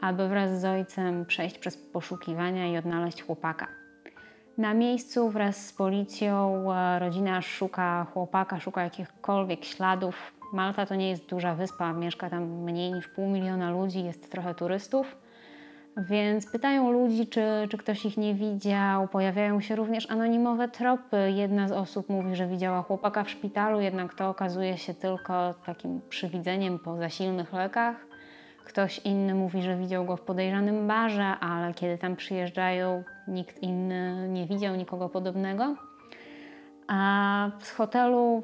aby 0.00 0.28
wraz 0.28 0.60
z 0.60 0.64
ojcem 0.64 1.26
przejść 1.26 1.58
przez 1.58 1.76
poszukiwania 1.76 2.66
i 2.66 2.76
odnaleźć 2.76 3.22
chłopaka. 3.22 3.66
Na 4.58 4.74
miejscu 4.74 5.30
wraz 5.30 5.66
z 5.66 5.72
policją 5.72 6.66
e, 6.72 6.98
rodzina 6.98 7.42
szuka 7.42 8.06
chłopaka, 8.12 8.60
szuka 8.60 8.82
jakichkolwiek 8.82 9.64
śladów 9.64 10.32
Malta 10.52 10.86
to 10.86 10.94
nie 10.94 11.10
jest 11.10 11.28
duża 11.28 11.54
wyspa, 11.54 11.92
mieszka 11.92 12.30
tam 12.30 12.42
mniej 12.42 12.92
niż 12.92 13.08
pół 13.08 13.28
miliona 13.28 13.70
ludzi, 13.70 14.04
jest 14.04 14.30
trochę 14.30 14.54
turystów. 14.54 15.16
Więc 15.96 16.52
pytają 16.52 16.92
ludzi, 16.92 17.26
czy, 17.26 17.42
czy 17.70 17.78
ktoś 17.78 18.04
ich 18.04 18.16
nie 18.16 18.34
widział. 18.34 19.08
Pojawiają 19.08 19.60
się 19.60 19.76
również 19.76 20.10
anonimowe 20.10 20.68
tropy. 20.68 21.32
Jedna 21.34 21.68
z 21.68 21.72
osób 21.72 22.08
mówi, 22.08 22.36
że 22.36 22.46
widziała 22.46 22.82
chłopaka 22.82 23.24
w 23.24 23.30
szpitalu, 23.30 23.80
jednak 23.80 24.14
to 24.14 24.28
okazuje 24.28 24.78
się 24.78 24.94
tylko 24.94 25.54
takim 25.66 26.00
przywidzeniem 26.08 26.78
po 26.78 26.96
zasilnych 26.96 27.52
lekach. 27.52 27.96
Ktoś 28.64 28.98
inny 28.98 29.34
mówi, 29.34 29.62
że 29.62 29.76
widział 29.76 30.04
go 30.04 30.16
w 30.16 30.20
podejrzanym 30.20 30.86
barze, 30.86 31.24
ale 31.24 31.74
kiedy 31.74 31.98
tam 31.98 32.16
przyjeżdżają, 32.16 33.04
nikt 33.28 33.62
inny 33.62 34.28
nie 34.28 34.46
widział 34.46 34.76
nikogo 34.76 35.08
podobnego. 35.08 35.76
A 36.88 37.50
z 37.60 37.70
hotelu 37.70 38.42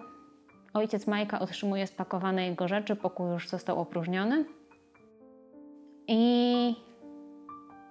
Ojciec 0.75 1.07
Majka 1.07 1.41
otrzymuje 1.41 1.87
spakowane 1.87 2.47
jego 2.47 2.69
rzeczy, 2.69 2.97
pokój 2.97 3.31
już 3.31 3.49
został 3.49 3.81
opróżniony. 3.81 4.45
I 6.09 6.75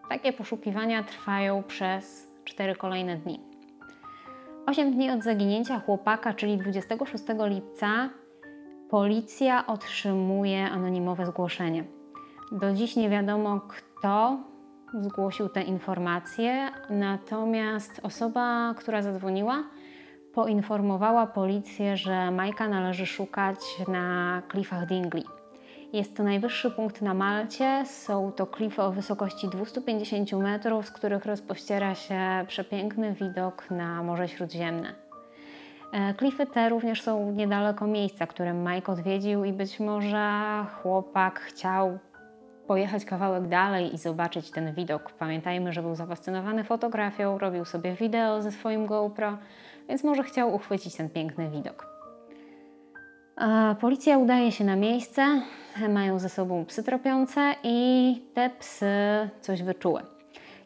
takie 0.10 0.34
poszukiwania 0.34 1.04
trwają 1.04 1.64
przez 1.64 2.28
cztery 2.46 2.76
kolejne 2.76 3.18
dni. 3.18 3.40
Osiem 4.68 4.92
dni 4.92 5.12
od 5.12 5.24
zaginięcia 5.24 5.80
chłopaka, 5.80 6.34
czyli 6.34 6.58
26 6.58 7.24
lipca, 7.46 8.10
policja 8.90 9.68
otrzymuje 9.68 10.70
anonimowe 10.70 11.26
zgłoszenie. 11.26 11.84
Do 12.52 12.74
dziś 12.74 12.96
nie 12.96 13.10
wiadomo, 13.10 13.62
kto 13.68 14.38
zgłosił 14.94 15.50
te 15.50 15.62
informacje, 15.62 16.70
natomiast 16.90 18.00
osoba, 18.04 18.74
która 18.78 19.02
zadzwoniła, 19.02 19.64
poinformowała 20.38 21.28
policję, 21.28 21.98
że 21.98 22.32
Majka 22.32 22.68
należy 22.68 23.06
szukać 23.06 23.58
na 23.88 24.42
klifach 24.48 24.86
Dingley. 24.86 25.24
Jest 25.94 26.18
to 26.18 26.24
najwyższy 26.24 26.72
punkt 26.72 27.02
na 27.02 27.14
Malcie. 27.14 27.84
Są 27.86 28.32
to 28.32 28.48
klify 28.48 28.82
o 28.82 28.92
wysokości 28.92 29.48
250 29.50 30.32
metrów, 30.34 30.86
z 30.86 30.92
których 30.92 31.26
rozpościera 31.26 31.96
się 31.96 32.20
przepiękny 32.48 33.14
widok 33.14 33.72
na 33.72 34.04
Morze 34.04 34.28
Śródziemne. 34.28 34.94
E, 35.94 36.14
klify 36.14 36.46
te 36.46 36.70
również 36.70 37.02
są 37.02 37.32
niedaleko 37.32 37.88
miejsca, 37.88 38.28
którym 38.28 38.68
Mike 38.74 38.92
odwiedził 38.92 39.44
i 39.44 39.54
być 39.54 39.80
może 39.80 40.66
chłopak 40.82 41.40
chciał 41.40 42.00
pojechać 42.68 43.06
kawałek 43.06 43.48
dalej 43.48 43.96
i 43.96 43.98
zobaczyć 43.98 44.52
ten 44.52 44.74
widok. 44.74 45.12
Pamiętajmy, 45.12 45.74
że 45.74 45.82
był 45.82 45.96
zafascynowany 45.96 46.64
fotografią, 46.64 47.38
robił 47.38 47.66
sobie 47.66 47.94
wideo 47.94 48.42
ze 48.42 48.52
swoim 48.52 48.86
GoPro, 48.86 49.38
więc 49.90 50.04
może 50.04 50.24
chciał 50.24 50.56
uchwycić 50.56 50.96
ten 50.96 51.10
piękny 51.10 51.50
widok. 51.50 51.88
Policja 53.80 54.18
udaje 54.18 54.52
się 54.52 54.64
na 54.64 54.76
miejsce, 54.76 55.42
mają 55.90 56.20
ze 56.20 56.30
sobą 56.30 56.66
psy 56.66 56.84
tropiące 56.84 57.56
i 57.64 58.22
te 58.34 58.50
psy 58.50 58.88
coś 59.42 59.64
wyczuły. 59.64 60.02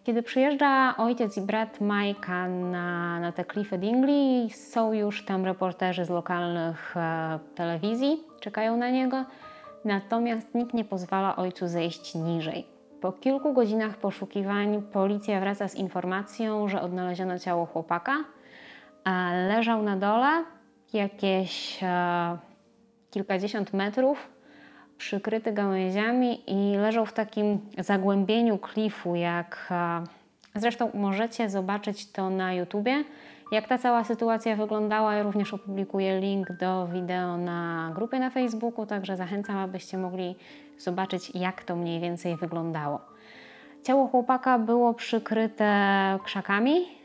Kiedy 0.03 0.23
przyjeżdża 0.23 0.97
ojciec 0.97 1.37
i 1.37 1.41
brat 1.41 1.81
Majka 1.81 2.47
na, 2.47 3.19
na 3.19 3.31
te 3.31 3.45
klify 3.45 3.77
Dingley, 3.77 4.49
są 4.49 4.93
już 4.93 5.25
tam 5.25 5.45
reporterzy 5.45 6.05
z 6.05 6.09
lokalnych 6.09 6.97
e, 6.97 7.39
telewizji, 7.55 8.23
czekają 8.39 8.77
na 8.77 8.89
niego, 8.89 9.25
natomiast 9.85 10.55
nikt 10.55 10.73
nie 10.73 10.85
pozwala 10.85 11.35
ojcu 11.35 11.67
zejść 11.67 12.15
niżej. 12.15 12.65
Po 13.01 13.11
kilku 13.11 13.53
godzinach 13.53 13.97
poszukiwań 13.97 14.81
policja 14.81 15.39
wraca 15.39 15.67
z 15.67 15.75
informacją, 15.75 16.67
że 16.67 16.81
odnaleziono 16.81 17.39
ciało 17.39 17.65
chłopaka– 17.65 18.15
leżał 19.48 19.84
na 19.84 19.98
dole 19.98 20.43
jakieś 20.93 21.84
e, 21.84 22.38
kilkadziesiąt 23.12 23.74
metrów, 23.74 24.29
przykryty 24.98 25.51
gałęziami 25.51 26.41
i 26.48 26.77
leżał 26.77 27.05
w 27.05 27.13
takim 27.13 27.60
zagłębieniu 27.77 28.58
klifu, 28.58 29.15
jak 29.15 29.67
e, 29.72 30.03
zresztą 30.55 30.91
możecie 30.93 31.50
zobaczyć 31.50 32.12
to 32.12 32.29
na 32.29 32.53
YouTubie. 32.53 33.03
Jak 33.51 33.67
ta 33.67 33.77
cała 33.77 34.03
sytuacja 34.03 34.55
wyglądała, 34.55 35.15
ja 35.15 35.24
również 35.24 35.53
opublikuję 35.53 36.20
link 36.20 36.51
do 36.51 36.88
wideo 36.88 37.38
na 37.38 37.91
grupie 37.96 38.20
na 38.20 38.29
Facebooku, 38.29 38.86
także 38.86 39.17
zachęcam, 39.17 39.58
abyście 39.58 39.98
mogli 39.98 40.36
zobaczyć, 40.77 41.31
jak 41.36 41.63
to 41.63 41.75
mniej 41.75 42.00
więcej 42.00 42.38
wyglądało. 42.38 43.01
Ciało 43.84 44.08
chłopaka 44.08 44.60
było 44.60 44.93
przykryte 44.93 46.20
krzakami, 46.24 47.00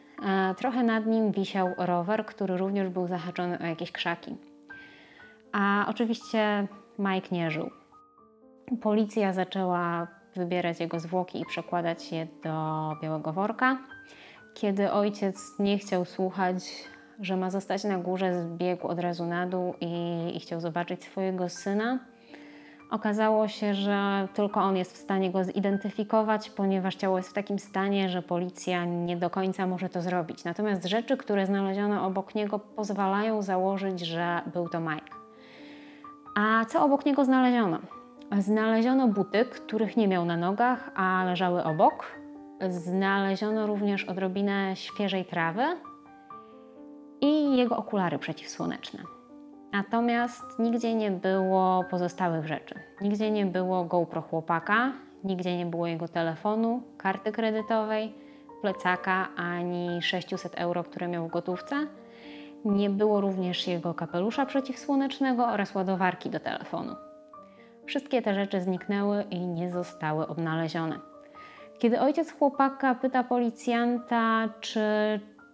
Trochę 0.56 0.82
nad 0.82 1.06
nim 1.06 1.32
wisiał 1.32 1.74
rower, 1.78 2.26
który 2.26 2.56
również 2.56 2.88
był 2.88 3.06
zahaczony 3.06 3.58
o 3.58 3.66
jakieś 3.66 3.92
krzaki. 3.92 4.36
A 5.52 5.86
oczywiście 5.88 6.66
Mike 6.98 7.28
nie 7.32 7.50
żył. 7.50 7.70
Policja 8.82 9.32
zaczęła 9.32 10.06
wybierać 10.36 10.80
jego 10.80 11.00
zwłoki 11.00 11.40
i 11.40 11.46
przekładać 11.46 12.12
je 12.12 12.26
do 12.44 12.96
białego 13.02 13.32
worka. 13.32 13.78
Kiedy 14.54 14.92
ojciec 14.92 15.38
nie 15.58 15.78
chciał 15.78 16.04
słuchać, 16.04 16.56
że 17.20 17.36
ma 17.36 17.50
zostać 17.50 17.84
na 17.84 17.98
górze, 17.98 18.42
zbiegł 18.42 18.88
od 18.88 18.98
razu 18.98 19.26
na 19.26 19.46
dół 19.46 19.74
i, 19.80 20.36
i 20.36 20.40
chciał 20.40 20.60
zobaczyć 20.60 21.04
swojego 21.04 21.48
syna. 21.48 21.98
Okazało 22.90 23.48
się, 23.48 23.74
że 23.74 24.28
tylko 24.34 24.60
on 24.60 24.76
jest 24.76 24.92
w 24.92 24.96
stanie 24.96 25.30
go 25.30 25.44
zidentyfikować, 25.44 26.50
ponieważ 26.50 26.94
ciało 26.94 27.16
jest 27.16 27.30
w 27.30 27.32
takim 27.32 27.58
stanie, 27.58 28.08
że 28.08 28.22
policja 28.22 28.84
nie 28.84 29.16
do 29.16 29.30
końca 29.30 29.66
może 29.66 29.88
to 29.88 30.02
zrobić. 30.02 30.44
Natomiast 30.44 30.84
rzeczy, 30.84 31.16
które 31.16 31.46
znaleziono 31.46 32.06
obok 32.06 32.34
niego, 32.34 32.58
pozwalają 32.58 33.42
założyć, 33.42 34.00
że 34.00 34.40
był 34.54 34.68
to 34.68 34.80
Mike. 34.80 35.16
A 36.36 36.64
co 36.64 36.84
obok 36.84 37.06
niego 37.06 37.24
znaleziono? 37.24 37.78
Znaleziono 38.38 39.08
buty, 39.08 39.44
których 39.44 39.96
nie 39.96 40.08
miał 40.08 40.24
na 40.24 40.36
nogach, 40.36 40.90
a 40.94 41.24
leżały 41.24 41.64
obok. 41.64 42.06
Znaleziono 42.68 43.66
również 43.66 44.04
odrobinę 44.04 44.76
świeżej 44.76 45.24
trawy 45.24 45.64
i 47.20 47.56
jego 47.56 47.76
okulary 47.76 48.18
przeciwsłoneczne. 48.18 49.15
Natomiast 49.76 50.58
nigdzie 50.58 50.94
nie 50.94 51.10
było 51.10 51.84
pozostałych 51.90 52.46
rzeczy. 52.46 52.74
Nigdzie 53.00 53.30
nie 53.30 53.46
było 53.46 53.84
GoPro 53.84 54.22
chłopaka, 54.22 54.92
nigdzie 55.24 55.58
nie 55.58 55.66
było 55.66 55.86
jego 55.86 56.08
telefonu, 56.08 56.82
karty 56.98 57.32
kredytowej, 57.32 58.14
plecaka 58.60 59.28
ani 59.36 60.02
600 60.02 60.54
euro, 60.54 60.84
które 60.84 61.08
miał 61.08 61.28
w 61.28 61.30
gotówce. 61.30 61.76
Nie 62.64 62.90
było 62.90 63.20
również 63.20 63.66
jego 63.66 63.94
kapelusza 63.94 64.46
przeciwsłonecznego 64.46 65.46
oraz 65.46 65.74
ładowarki 65.74 66.30
do 66.30 66.40
telefonu. 66.40 66.96
Wszystkie 67.86 68.22
te 68.22 68.34
rzeczy 68.34 68.60
zniknęły 68.60 69.22
i 69.30 69.46
nie 69.46 69.70
zostały 69.70 70.26
odnalezione. 70.26 70.98
Kiedy 71.78 72.00
ojciec 72.00 72.32
chłopaka 72.32 72.94
pyta 72.94 73.24
policjanta, 73.24 74.48
czy, 74.60 74.80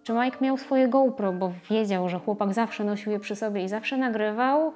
czy 0.03 0.13
Mike 0.13 0.37
miał 0.41 0.57
swoje 0.57 0.87
GoPro, 0.87 1.33
bo 1.33 1.51
wiedział, 1.69 2.09
że 2.09 2.19
chłopak 2.19 2.53
zawsze 2.53 2.83
nosił 2.83 3.11
je 3.11 3.19
przy 3.19 3.35
sobie 3.35 3.63
i 3.63 3.69
zawsze 3.69 3.97
nagrywał, 3.97 4.73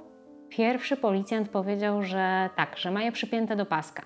pierwszy 0.50 0.98
policjant 0.98 1.50
powiedział, 1.50 2.04
że 2.04 2.50
tak, 2.56 2.78
że 2.78 2.92
ma 2.92 3.02
je 3.02 3.12
przypięte 3.12 3.56
do 3.56 3.66
paska. 3.66 4.04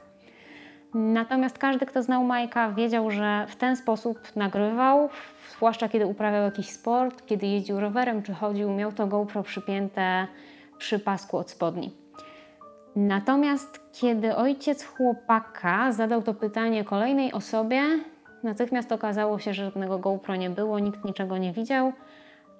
Natomiast 0.94 1.58
każdy, 1.58 1.86
kto 1.86 2.04
znał 2.04 2.24
Majka, 2.24 2.72
wiedział, 2.72 3.12
że 3.12 3.46
w 3.50 3.56
ten 3.56 3.76
sposób 3.76 4.36
nagrywał, 4.36 5.10
zwłaszcza 5.52 5.90
kiedy 5.90 6.06
uprawiał 6.06 6.44
jakiś 6.44 6.70
sport, 6.70 7.26
kiedy 7.26 7.48
jeździł 7.48 7.80
rowerem 7.80 8.24
czy 8.24 8.34
chodził, 8.34 8.72
miał 8.72 8.92
to 8.92 9.08
GoPro 9.08 9.44
przypięte 9.44 10.28
przy 10.78 11.00
pasku 11.00 11.38
od 11.38 11.50
spodni. 11.50 11.92
Natomiast 12.96 13.80
kiedy 13.92 14.36
ojciec 14.36 14.84
chłopaka 14.84 15.92
zadał 15.92 16.22
to 16.22 16.34
pytanie 16.34 16.84
kolejnej 16.84 17.34
osobie, 17.34 17.82
natychmiast 18.44 18.92
okazało 18.92 19.40
się, 19.40 19.54
że 19.54 19.66
żadnego 19.66 20.00
GoPro 20.00 20.36
nie 20.36 20.50
było, 20.50 20.80
nikt 20.80 21.06
niczego 21.06 21.38
nie 21.38 21.54
widział, 21.54 21.94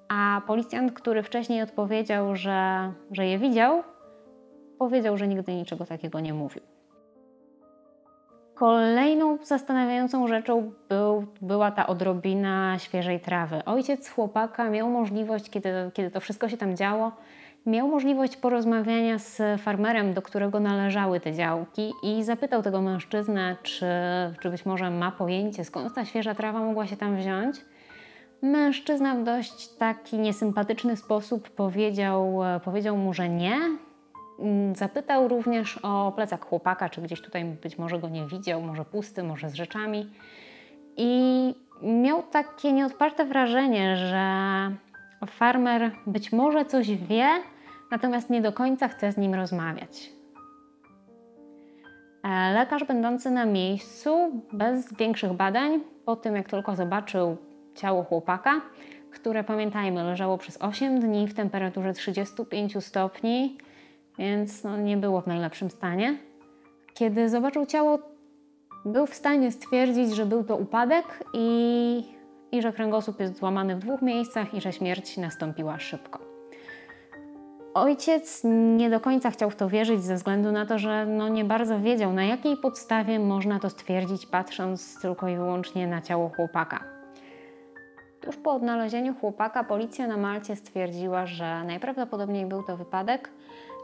a 0.08 0.42
policjant, 0.46 0.92
który 0.92 1.22
wcześniej 1.22 1.62
odpowiedział, 1.62 2.36
że, 2.36 2.92
że 3.10 3.26
je 3.26 3.38
widział, 3.38 3.82
powiedział, 4.78 5.18
że 5.18 5.28
nigdy 5.28 5.54
niczego 5.54 5.86
takiego 5.86 6.20
nie 6.20 6.34
mówił. 6.34 6.62
Kolejną 8.54 9.38
zastanawiającą 9.42 10.28
rzeczą 10.28 10.72
był, 10.88 11.26
była 11.40 11.70
ta 11.70 11.86
odrobina 11.86 12.78
świeżej 12.78 13.20
trawy. 13.20 13.64
Ojciec 13.64 14.08
chłopaka 14.08 14.70
miał 14.70 14.90
możliwość, 14.90 15.50
kiedy, 15.50 15.90
kiedy 15.94 16.10
to 16.10 16.20
wszystko 16.20 16.48
się 16.48 16.56
tam 16.56 16.76
działo, 16.76 17.12
miał 17.66 17.88
możliwość 17.88 18.36
porozmawiania 18.36 19.18
z 19.18 19.60
farmerem, 19.60 20.14
do 20.14 20.22
którego 20.22 20.60
należały 20.60 21.20
te 21.20 21.32
działki 21.32 21.92
i 22.02 22.24
zapytał 22.24 22.62
tego 22.62 22.82
mężczyznę, 22.82 23.56
czy, 23.62 23.86
czy 24.40 24.50
być 24.50 24.66
może 24.66 24.90
ma 24.90 25.12
pojęcie, 25.12 25.64
skąd 25.64 25.94
ta 25.94 26.04
świeża 26.04 26.34
trawa 26.34 26.58
mogła 26.58 26.86
się 26.86 26.96
tam 26.96 27.16
wziąć. 27.16 27.56
Mężczyzna 28.42 29.14
w 29.14 29.24
dość 29.24 29.68
taki 29.68 30.18
niesympatyczny 30.18 30.96
sposób 30.96 31.50
powiedział, 31.50 32.40
powiedział 32.64 32.96
mu, 32.96 33.14
że 33.14 33.28
nie. 33.28 33.58
Zapytał 34.74 35.28
również 35.28 35.78
o 35.82 36.12
plecak 36.16 36.44
chłopaka, 36.44 36.88
czy 36.88 37.02
gdzieś 37.02 37.20
tutaj 37.20 37.44
być 37.44 37.78
może 37.78 37.98
go 37.98 38.08
nie 38.08 38.26
widział, 38.26 38.62
może 38.62 38.84
pusty, 38.84 39.22
może 39.22 39.50
z 39.50 39.54
rzeczami. 39.54 40.10
I 40.96 41.54
miał 41.82 42.22
takie 42.22 42.72
nieodparte 42.72 43.24
wrażenie, 43.24 43.96
że 43.96 44.26
farmer 45.26 45.90
być 46.06 46.32
może 46.32 46.64
coś 46.64 46.96
wie, 46.96 47.28
natomiast 47.92 48.30
nie 48.30 48.40
do 48.40 48.52
końca 48.52 48.88
chce 48.88 49.12
z 49.12 49.16
nim 49.16 49.34
rozmawiać. 49.34 50.12
E, 52.24 52.52
lekarz 52.52 52.84
będący 52.84 53.30
na 53.30 53.46
miejscu, 53.46 54.42
bez 54.52 54.94
większych 54.94 55.32
badań, 55.32 55.80
po 56.04 56.16
tym 56.16 56.36
jak 56.36 56.48
tylko 56.48 56.76
zobaczył 56.76 57.36
ciało 57.74 58.04
chłopaka, 58.04 58.60
które 59.10 59.44
pamiętajmy, 59.44 60.04
leżało 60.04 60.38
przez 60.38 60.58
8 60.62 61.00
dni 61.00 61.28
w 61.28 61.34
temperaturze 61.34 61.92
35 61.92 62.84
stopni, 62.84 63.58
więc 64.18 64.64
no, 64.64 64.76
nie 64.76 64.96
było 64.96 65.20
w 65.20 65.26
najlepszym 65.26 65.70
stanie. 65.70 66.18
Kiedy 66.94 67.28
zobaczył 67.28 67.66
ciało, 67.66 67.98
był 68.84 69.06
w 69.06 69.14
stanie 69.14 69.52
stwierdzić, 69.52 70.14
że 70.14 70.26
był 70.26 70.44
to 70.44 70.56
upadek 70.56 71.24
i, 71.34 72.04
i 72.52 72.62
że 72.62 72.72
kręgosłup 72.72 73.20
jest 73.20 73.36
złamany 73.36 73.76
w 73.76 73.78
dwóch 73.78 74.02
miejscach 74.02 74.54
i 74.54 74.60
że 74.60 74.72
śmierć 74.72 75.16
nastąpiła 75.16 75.78
szybko. 75.78 76.31
Ojciec 77.74 78.40
nie 78.76 78.90
do 78.90 79.00
końca 79.00 79.30
chciał 79.30 79.50
w 79.50 79.56
to 79.56 79.68
wierzyć 79.68 80.04
ze 80.04 80.14
względu 80.14 80.52
na 80.52 80.66
to, 80.66 80.78
że 80.78 81.06
no 81.06 81.28
nie 81.28 81.44
bardzo 81.44 81.80
wiedział, 81.80 82.12
na 82.12 82.24
jakiej 82.24 82.56
podstawie 82.56 83.18
można 83.18 83.58
to 83.58 83.70
stwierdzić, 83.70 84.26
patrząc 84.26 85.00
tylko 85.00 85.28
i 85.28 85.36
wyłącznie 85.36 85.86
na 85.86 86.02
ciało 86.02 86.28
chłopaka. 86.28 86.84
Tuż 88.20 88.36
po 88.36 88.52
odnalezieniu 88.52 89.14
chłopaka 89.14 89.64
policja 89.64 90.06
na 90.06 90.16
Malcie 90.16 90.56
stwierdziła, 90.56 91.26
że 91.26 91.64
najprawdopodobniej 91.64 92.46
był 92.46 92.62
to 92.62 92.76
wypadek, 92.76 93.30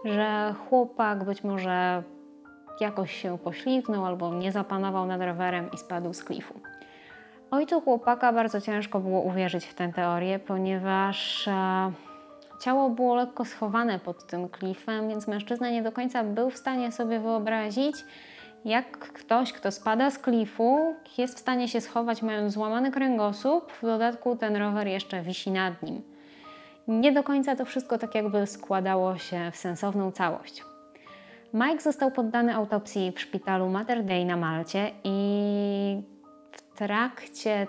że 0.05 0.55
chłopak 0.69 1.25
być 1.25 1.45
może 1.45 2.03
jakoś 2.81 3.13
się 3.13 3.39
poślizgnął 3.39 4.07
albo 4.07 4.35
nie 4.35 4.53
zapanował 4.53 5.07
nad 5.07 5.23
rowerem 5.23 5.71
i 5.75 5.79
spadł 5.79 6.13
z 6.13 6.25
klifu. 6.25 6.61
Ojcu 7.51 7.81
chłopaka 7.81 8.33
bardzo 8.33 8.61
ciężko 8.61 9.01
było 9.01 9.21
uwierzyć 9.21 9.67
w 9.67 9.75
tę 9.75 9.93
teorię, 9.93 10.39
ponieważ 10.39 11.49
e, 11.49 11.93
Ciało 12.61 12.91
było 12.91 13.15
lekko 13.15 13.45
schowane 13.45 13.99
pod 13.99 14.27
tym 14.27 14.49
klifem, 14.49 15.09
więc 15.09 15.29
mężczyzna 15.29 15.71
nie 15.71 15.83
do 15.83 15.93
końca 15.93 16.25
był 16.25 16.51
w 16.51 16.57
stanie 16.57 16.93
sobie 16.93 17.21
wyobrazić, 17.21 17.97
jak 18.65 18.99
ktoś, 18.99 19.53
kto 19.53 19.73
spada 19.73 20.11
z 20.11 20.19
klifu, 20.19 20.95
jest 21.19 21.37
w 21.37 21.39
stanie 21.39 21.69
się 21.69 21.81
schować, 21.81 22.23
mając 22.23 22.53
złamany 22.53 22.91
kręgosłup, 22.91 23.73
w 23.73 23.83
dodatku 23.83 24.37
ten 24.37 24.57
rower 24.57 24.87
jeszcze 24.87 25.23
wisi 25.23 25.51
nad 25.51 25.83
nim. 25.83 26.03
Nie 26.89 27.13
do 27.13 27.23
końca 27.23 27.57
to 27.57 27.65
wszystko 27.65 27.99
tak 27.99 28.15
jakby 28.15 28.47
składało 28.47 29.19
się 29.19 29.51
w 29.53 29.57
sensowną 29.57 30.13
całość. 30.13 30.65
Mike 31.55 31.81
został 31.81 32.11
poddany 32.11 32.55
autopsji 32.55 33.13
w 33.13 33.21
szpitalu 33.21 33.69
Mater 33.69 34.05
Dei 34.05 34.25
na 34.25 34.37
Malcie 34.37 34.91
i 35.05 36.03
w 36.53 36.79
trakcie 36.79 37.67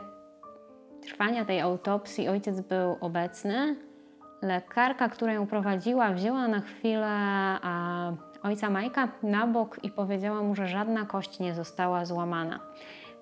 trwania 1.02 1.46
tej 1.46 1.60
autopsji 1.60 2.28
ojciec 2.28 2.62
był 2.62 2.98
obecny, 3.02 3.76
Lekarka, 4.42 5.10
która 5.10 5.34
ją 5.34 5.48
prowadziła, 5.48 6.12
wzięła 6.12 6.48
na 6.48 6.60
chwilę 6.60 7.10
ojca 8.44 8.70
Majka 8.70 9.08
na 9.24 9.48
bok 9.48 9.80
i 9.84 9.92
powiedziała 9.92 10.44
mu, 10.44 10.56
że 10.56 10.68
żadna 10.68 11.06
kość 11.06 11.40
nie 11.40 11.56
została 11.56 12.06
złamana. 12.06 12.60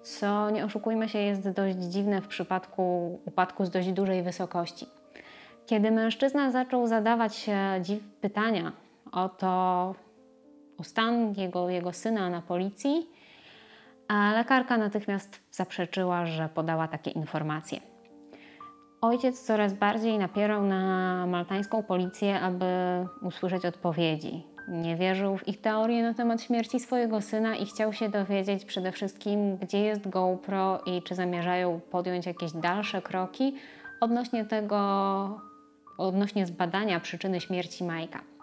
Co, 0.03 0.49
nie 0.49 0.65
oszukujmy 0.65 1.09
się, 1.09 1.19
jest 1.19 1.49
dość 1.49 1.77
dziwne 1.77 2.21
w 2.21 2.27
przypadku 2.27 3.19
upadku 3.25 3.65
z 3.65 3.69
dość 3.69 3.91
dużej 3.91 4.23
wysokości. 4.23 4.87
Kiedy 5.65 5.91
mężczyzna 5.91 6.51
zaczął 6.51 6.87
zadawać 6.87 7.49
pytania 8.21 8.71
o 9.11 9.29
to, 9.29 9.95
o 10.77 10.83
stan 10.83 11.33
jego, 11.37 11.69
jego 11.69 11.93
syna 11.93 12.29
na 12.29 12.41
policji, 12.41 13.09
a 14.07 14.31
lekarka 14.31 14.77
natychmiast 14.77 15.39
zaprzeczyła, 15.51 16.25
że 16.25 16.49
podała 16.49 16.87
takie 16.87 17.11
informacje. 17.11 17.96
Ojciec 19.01 19.41
coraz 19.41 19.73
bardziej 19.73 20.17
napierał 20.17 20.63
na 20.63 21.25
maltańską 21.27 21.83
policję, 21.83 22.39
aby 22.39 22.65
usłyszeć 23.21 23.65
odpowiedzi. 23.65 24.43
Nie 24.67 24.95
wierzył 24.95 25.37
w 25.37 25.47
ich 25.47 25.61
teorię 25.61 26.03
na 26.03 26.13
temat 26.13 26.41
śmierci 26.41 26.79
swojego 26.79 27.21
syna 27.21 27.55
i 27.55 27.65
chciał 27.65 27.93
się 27.93 28.09
dowiedzieć 28.09 28.65
przede 28.65 28.91
wszystkim, 28.91 29.57
gdzie 29.57 29.79
jest 29.79 30.09
GoPro 30.09 30.79
i 30.85 31.01
czy 31.01 31.15
zamierzają 31.15 31.79
podjąć 31.91 32.25
jakieś 32.25 32.51
dalsze 32.51 33.01
kroki 33.01 33.55
odnośnie 34.01 34.45
tego, 34.45 35.41
odnośnie 35.97 36.45
zbadania 36.45 36.99
przyczyny 36.99 37.41
śmierci 37.41 37.83
Majka. 37.83 38.36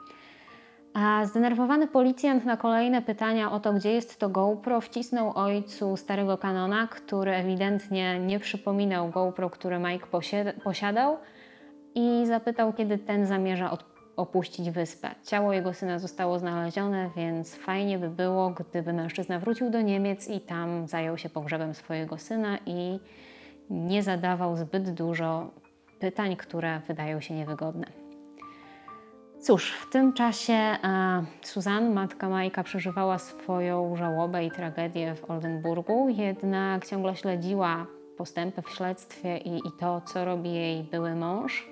A 0.94 1.26
zdenerwowany 1.26 1.88
policjant 1.88 2.44
na 2.44 2.57
kolejne 2.57 3.02
pytania 3.02 3.52
o 3.52 3.61
to, 3.61 3.72
gdzie 3.72 3.92
jest 3.92 4.18
to 4.20 4.28
GoPro, 4.28 4.80
wcisnął 4.80 5.33
ojcu 5.35 5.96
starego 5.96 6.38
kanona, 6.38 6.88
który 6.88 7.33
ewidentnie 7.33 8.20
nie 8.20 8.40
przypominał 8.40 9.09
GoPro, 9.09 9.50
które 9.50 9.78
Mike 9.78 10.07
posiadał, 10.64 11.18
i 11.94 12.26
zapytał, 12.26 12.72
kiedy 12.72 12.98
ten 12.98 13.26
zamierza 13.26 13.78
opuścić 14.16 14.70
wyspę. 14.70 15.11
Ciało 15.24 15.52
jego 15.52 15.74
syna 15.74 15.98
zostało 15.98 16.38
znalezione, 16.38 17.11
więc 17.16 17.54
fajnie 17.54 17.98
by 17.98 18.11
było, 18.11 18.50
gdyby 18.50 18.92
mężczyzna 18.92 19.38
wrócił 19.38 19.70
do 19.70 19.80
Niemiec 19.80 20.28
i 20.28 20.40
tam 20.40 20.88
zajął 20.88 21.18
się 21.18 21.28
pogrzebem 21.28 21.74
swojego 21.74 22.18
syna 22.18 22.59
i 22.66 23.00
nie 23.70 24.02
zadawał 24.02 24.57
zbyt 24.57 24.90
dużo 24.90 25.50
pytań, 25.98 26.37
które 26.37 26.80
wydają 26.80 27.20
się 27.20 27.35
niewygodne. 27.35 28.03
Cóż, 29.44 29.72
w 29.72 29.90
tym 29.90 30.12
czasie 30.12 30.52
e, 30.52 30.78
Suzanne, 31.42 31.90
matka 31.90 32.28
Majka, 32.28 32.62
przeżywała 32.62 33.18
swoją 33.18 33.96
żałobę 33.96 34.44
i 34.44 34.50
tragedię 34.50 35.14
w 35.14 35.30
Oldenburgu, 35.30 36.09
jednak 36.09 36.87
ciągle 36.87 37.16
śledziła 37.16 37.87
postępy 38.16 38.62
w 38.62 38.70
śledztwie 38.70 39.38
i, 39.38 39.57
i 39.57 39.72
to, 39.80 40.00
co 40.00 40.24
robi 40.24 40.54
jej 40.54 40.83
były 40.83 41.14
mąż. 41.14 41.68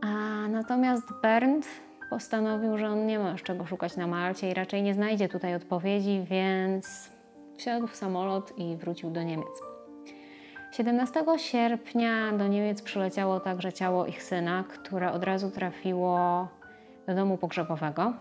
A 0.00 0.08
natomiast 0.48 1.04
Bernd 1.22 1.66
postanowił, 2.10 2.78
że 2.78 2.88
on 2.88 3.06
nie 3.06 3.18
ma 3.18 3.30
już 3.30 3.42
czego 3.42 3.66
szukać 3.66 3.96
na 3.96 4.06
Malcie 4.06 4.50
i 4.50 4.54
raczej 4.54 4.82
nie 4.82 4.94
znajdzie 4.94 5.28
tutaj 5.28 5.54
odpowiedzi, 5.54 6.24
więc 6.30 7.10
wsiadł 7.56 7.86
w 7.86 7.96
samolot 7.96 8.58
i 8.58 8.76
wrócił 8.76 9.10
do 9.10 9.22
Niemiec. 9.22 9.65
17 10.76 11.24
sierpnia 11.36 12.32
do 12.32 12.46
Niemiec 12.46 12.82
przyleciało 12.82 13.40
także 13.40 13.72
ciało 13.72 14.06
ich 14.06 14.22
syna, 14.22 14.64
które 14.68 15.12
od 15.12 15.24
razu 15.24 15.50
trafiło 15.50 16.48
do 17.06 17.14
domu 17.14 17.38
pogrzebowego. 17.38 18.12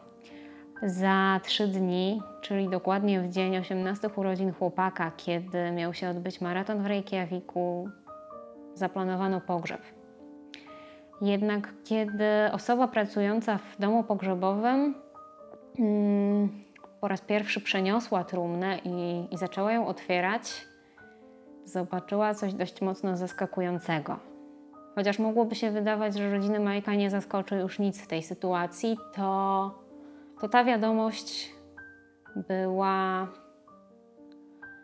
Za 0.83 1.39
trzy 1.43 1.67
dni, 1.67 2.21
czyli 2.41 2.69
dokładnie 2.69 3.21
w 3.21 3.29
dzień 3.29 3.57
18 3.57 4.09
urodzin 4.15 4.53
chłopaka, 4.53 5.11
kiedy 5.17 5.71
miał 5.71 5.93
się 5.93 6.09
odbyć 6.09 6.41
maraton 6.41 6.83
w 6.83 6.85
Reykjaviku, 6.85 7.89
zaplanowano 8.73 9.41
pogrzeb. 9.41 9.81
Jednak 11.21 11.73
kiedy 11.83 12.25
osoba 12.51 12.87
pracująca 12.87 13.57
w 13.57 13.77
domu 13.79 14.03
pogrzebowym 14.03 14.95
mm, 15.79 16.49
po 17.01 17.07
raz 17.07 17.21
pierwszy 17.21 17.61
przeniosła 17.61 18.23
trumnę 18.23 18.79
i, 18.83 19.27
i 19.31 19.37
zaczęła 19.37 19.71
ją 19.71 19.87
otwierać, 19.87 20.65
zobaczyła 21.65 22.34
coś 22.34 22.54
dość 22.54 22.82
mocno 22.82 23.17
zaskakującego. 23.17 24.19
Chociaż 24.95 25.19
mogłoby 25.19 25.56
się 25.56 25.71
wydawać, 25.71 26.15
że 26.15 26.32
rodziny 26.32 26.60
Majka 26.60 26.95
nie 26.95 27.10
zaskoczy 27.10 27.56
już 27.56 27.80
nic 27.80 28.01
w 28.01 28.08
tej 28.08 28.23
sytuacji, 28.23 28.97
to, 29.13 29.71
to 30.41 30.49
ta 30.49 30.63
wiadomość 30.63 31.51
była 32.36 33.28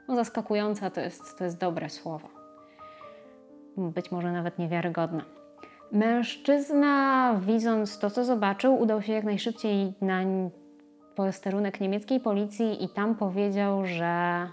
no, 0.08 0.16
zaskakująca, 0.16 0.90
to 0.90 1.02
jest, 1.02 1.38
to 1.38 1.44
jest 1.44 1.58
dobre 1.58 1.90
słowo. 1.90 2.28
Być 3.78 4.12
może 4.12 4.32
nawet 4.32 4.60
niewiarygodna. 4.60 5.26
Mężczyzna, 5.92 7.36
widząc 7.42 8.00
to, 8.00 8.10
co 8.10 8.24
zobaczył, 8.24 8.80
udał 8.80 9.02
się 9.02 9.14
jak 9.14 9.24
najszybciej 9.24 9.94
na 10.02 10.22
posterunek 11.16 11.82
niemieckiej 11.82 12.20
policji 12.20 12.84
i 12.84 12.90
tam 12.90 13.16
powiedział, 13.16 13.86
że 13.86 14.48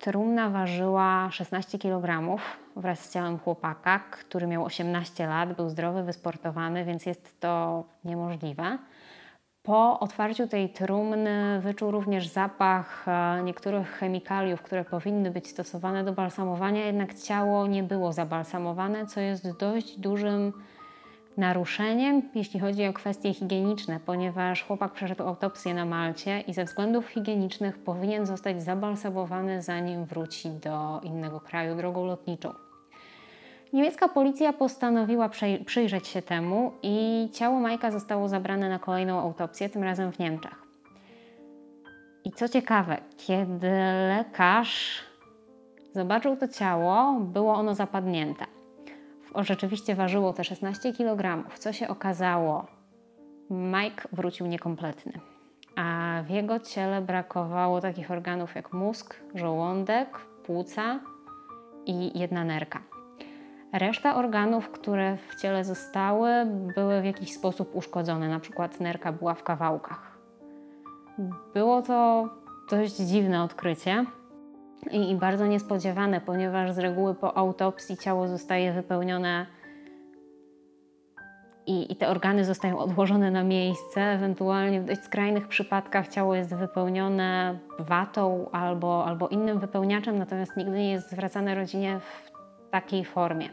trumna 0.00 0.50
ważyła 0.50 1.28
16 1.30 1.78
kg 1.78 2.36
wraz 2.76 3.00
z 3.00 3.12
ciałem 3.12 3.38
chłopaka, 3.38 3.98
który 3.98 4.46
miał 4.46 4.64
18 4.64 5.26
lat, 5.26 5.56
był 5.56 5.68
zdrowy, 5.68 6.02
wysportowany, 6.02 6.84
więc 6.84 7.06
jest 7.06 7.40
to 7.40 7.84
niemożliwe. 8.04 8.78
Po 9.62 10.00
otwarciu 10.00 10.48
tej 10.48 10.68
trumny 10.68 11.60
wyczuł 11.60 11.90
również 11.90 12.28
zapach 12.28 13.08
e, 13.08 13.42
niektórych 13.42 13.88
chemikaliów, 13.90 14.62
które 14.62 14.84
powinny 14.84 15.30
być 15.30 15.48
stosowane 15.48 16.04
do 16.04 16.12
balsamowania, 16.12 16.86
jednak 16.86 17.14
ciało 17.14 17.66
nie 17.66 17.82
było 17.82 18.12
zabalsamowane, 18.12 19.06
co 19.06 19.20
jest 19.20 19.58
dość 19.58 19.98
dużym 19.98 20.52
naruszeniem, 21.40 22.22
jeśli 22.34 22.60
chodzi 22.60 22.86
o 22.86 22.92
kwestie 22.92 23.34
higieniczne, 23.34 24.00
ponieważ 24.06 24.64
chłopak 24.64 24.92
przeszedł 24.92 25.22
autopsję 25.22 25.74
na 25.74 25.84
Malcie 25.84 26.40
i 26.40 26.54
ze 26.54 26.64
względów 26.64 27.06
higienicznych 27.08 27.78
powinien 27.78 28.26
zostać 28.26 28.62
zabalsamowany, 28.62 29.62
zanim 29.62 30.04
wróci 30.04 30.50
do 30.50 31.00
innego 31.02 31.40
kraju 31.40 31.76
drogą 31.76 32.06
lotniczą. 32.06 32.52
Niemiecka 33.72 34.08
policja 34.08 34.52
postanowiła 34.52 35.30
przyjrzeć 35.66 36.08
się 36.08 36.22
temu 36.22 36.72
i 36.82 37.28
ciało 37.32 37.60
Majka 37.60 37.90
zostało 37.90 38.28
zabrane 38.28 38.68
na 38.68 38.78
kolejną 38.78 39.20
autopsję, 39.20 39.68
tym 39.68 39.82
razem 39.82 40.12
w 40.12 40.18
Niemczech. 40.18 40.62
I 42.24 42.30
co 42.30 42.48
ciekawe, 42.48 42.96
kiedy 43.16 43.70
lekarz 44.08 45.00
zobaczył 45.94 46.36
to 46.36 46.48
ciało, 46.48 47.20
było 47.20 47.54
ono 47.54 47.74
zapadnięte. 47.74 48.59
Rzeczywiście 49.36 49.94
ważyło 49.94 50.32
te 50.32 50.44
16 50.44 50.92
kg. 50.92 51.50
Co 51.58 51.72
się 51.72 51.88
okazało? 51.88 52.66
Mike 53.50 54.08
wrócił 54.12 54.46
niekompletny, 54.46 55.12
a 55.76 56.18
w 56.26 56.30
jego 56.30 56.60
ciele 56.60 57.02
brakowało 57.02 57.80
takich 57.80 58.10
organów 58.10 58.54
jak 58.54 58.72
mózg, 58.72 59.16
żołądek, 59.34 60.18
płuca 60.46 61.00
i 61.86 62.18
jedna 62.18 62.44
nerka. 62.44 62.82
Reszta 63.72 64.16
organów, 64.16 64.70
które 64.70 65.16
w 65.28 65.40
ciele 65.40 65.64
zostały, 65.64 66.30
były 66.74 67.00
w 67.00 67.04
jakiś 67.04 67.32
sposób 67.32 67.76
uszkodzone, 67.76 68.28
na 68.28 68.40
przykład 68.40 68.80
nerka 68.80 69.12
była 69.12 69.34
w 69.34 69.42
kawałkach. 69.42 70.18
Było 71.54 71.82
to 71.82 72.28
dość 72.70 72.96
dziwne 72.96 73.42
odkrycie 73.42 74.04
i, 74.90 75.10
i 75.10 75.14
bardzo 75.14 75.46
niespodziewane, 75.46 76.20
ponieważ 76.20 76.72
z 76.72 76.78
reguły 76.78 77.14
po 77.14 77.36
autopsji 77.36 77.96
ciało 77.96 78.28
zostaje 78.28 78.72
wypełnione 78.72 79.46
i, 81.66 81.92
i, 81.92 81.96
te 81.96 82.08
organy 82.08 82.44
zostają 82.44 82.78
odłożone 82.78 83.30
na 83.30 83.44
miejsce. 83.44 84.00
Ewentualnie 84.00 84.80
w 84.80 84.84
dość 84.84 85.02
skrajnych 85.02 85.48
przypadkach 85.48 86.08
ciało 86.08 86.34
jest 86.34 86.54
wypełnione 86.54 87.58
watą 87.78 88.50
albo, 88.52 89.04
albo 89.06 89.28
innym 89.28 89.58
wypełniaczem, 89.58 90.18
natomiast 90.18 90.56
nigdy 90.56 90.72
nie 90.72 90.92
jest 90.92 91.10
zwracane 91.10 91.54
rodzinie 91.54 92.00
w 92.00 92.30
takiej 92.70 93.04
formie. 93.04 93.48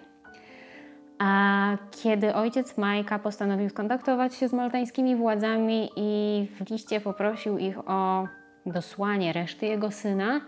A 1.19 1.77
kiedy 2.03 2.35
ojciec 2.35 2.77
Majka 2.77 3.19
postanowił 3.19 3.69
skontaktować 3.69 4.35
się 4.35 4.47
z 4.47 4.53
maltańskimi 4.53 5.15
władzami 5.15 5.89
i 5.95 6.47
w 6.55 6.69
liście 6.69 7.01
poprosił 7.01 7.57
ich 7.57 7.89
o 7.89 8.27
dosłanie 8.65 9.33
reszty 9.33 9.65
jego 9.65 9.91
syna, 9.91 10.41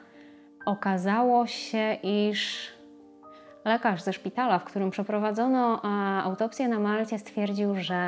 okazało 0.69 1.47
się, 1.47 1.97
iż 2.03 2.69
lekarz 3.65 4.01
ze 4.01 4.13
szpitala, 4.13 4.59
w 4.59 4.63
którym 4.63 4.89
przeprowadzono 4.89 5.81
autopsję 6.23 6.67
na 6.67 6.79
Malcie, 6.79 7.19
stwierdził, 7.19 7.75
że 7.75 7.99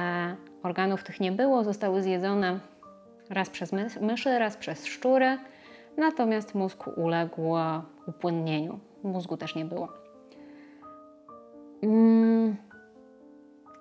organów 0.64 1.04
tych 1.04 1.20
nie 1.20 1.32
było, 1.32 1.64
zostały 1.64 2.04
zjedzone 2.04 2.60
raz 3.30 3.50
przez 3.50 3.72
myszy, 4.02 4.40
raz 4.40 4.58
przez 4.58 4.86
szczury, 4.86 5.38
natomiast 5.98 6.56
mózg 6.56 6.88
uległ 6.98 7.42
upłynnieniu. 8.08 8.80
Mózgu 9.04 9.38
też 9.38 9.56
nie 9.56 9.66
było. 9.66 9.88
Mm. 11.84 12.56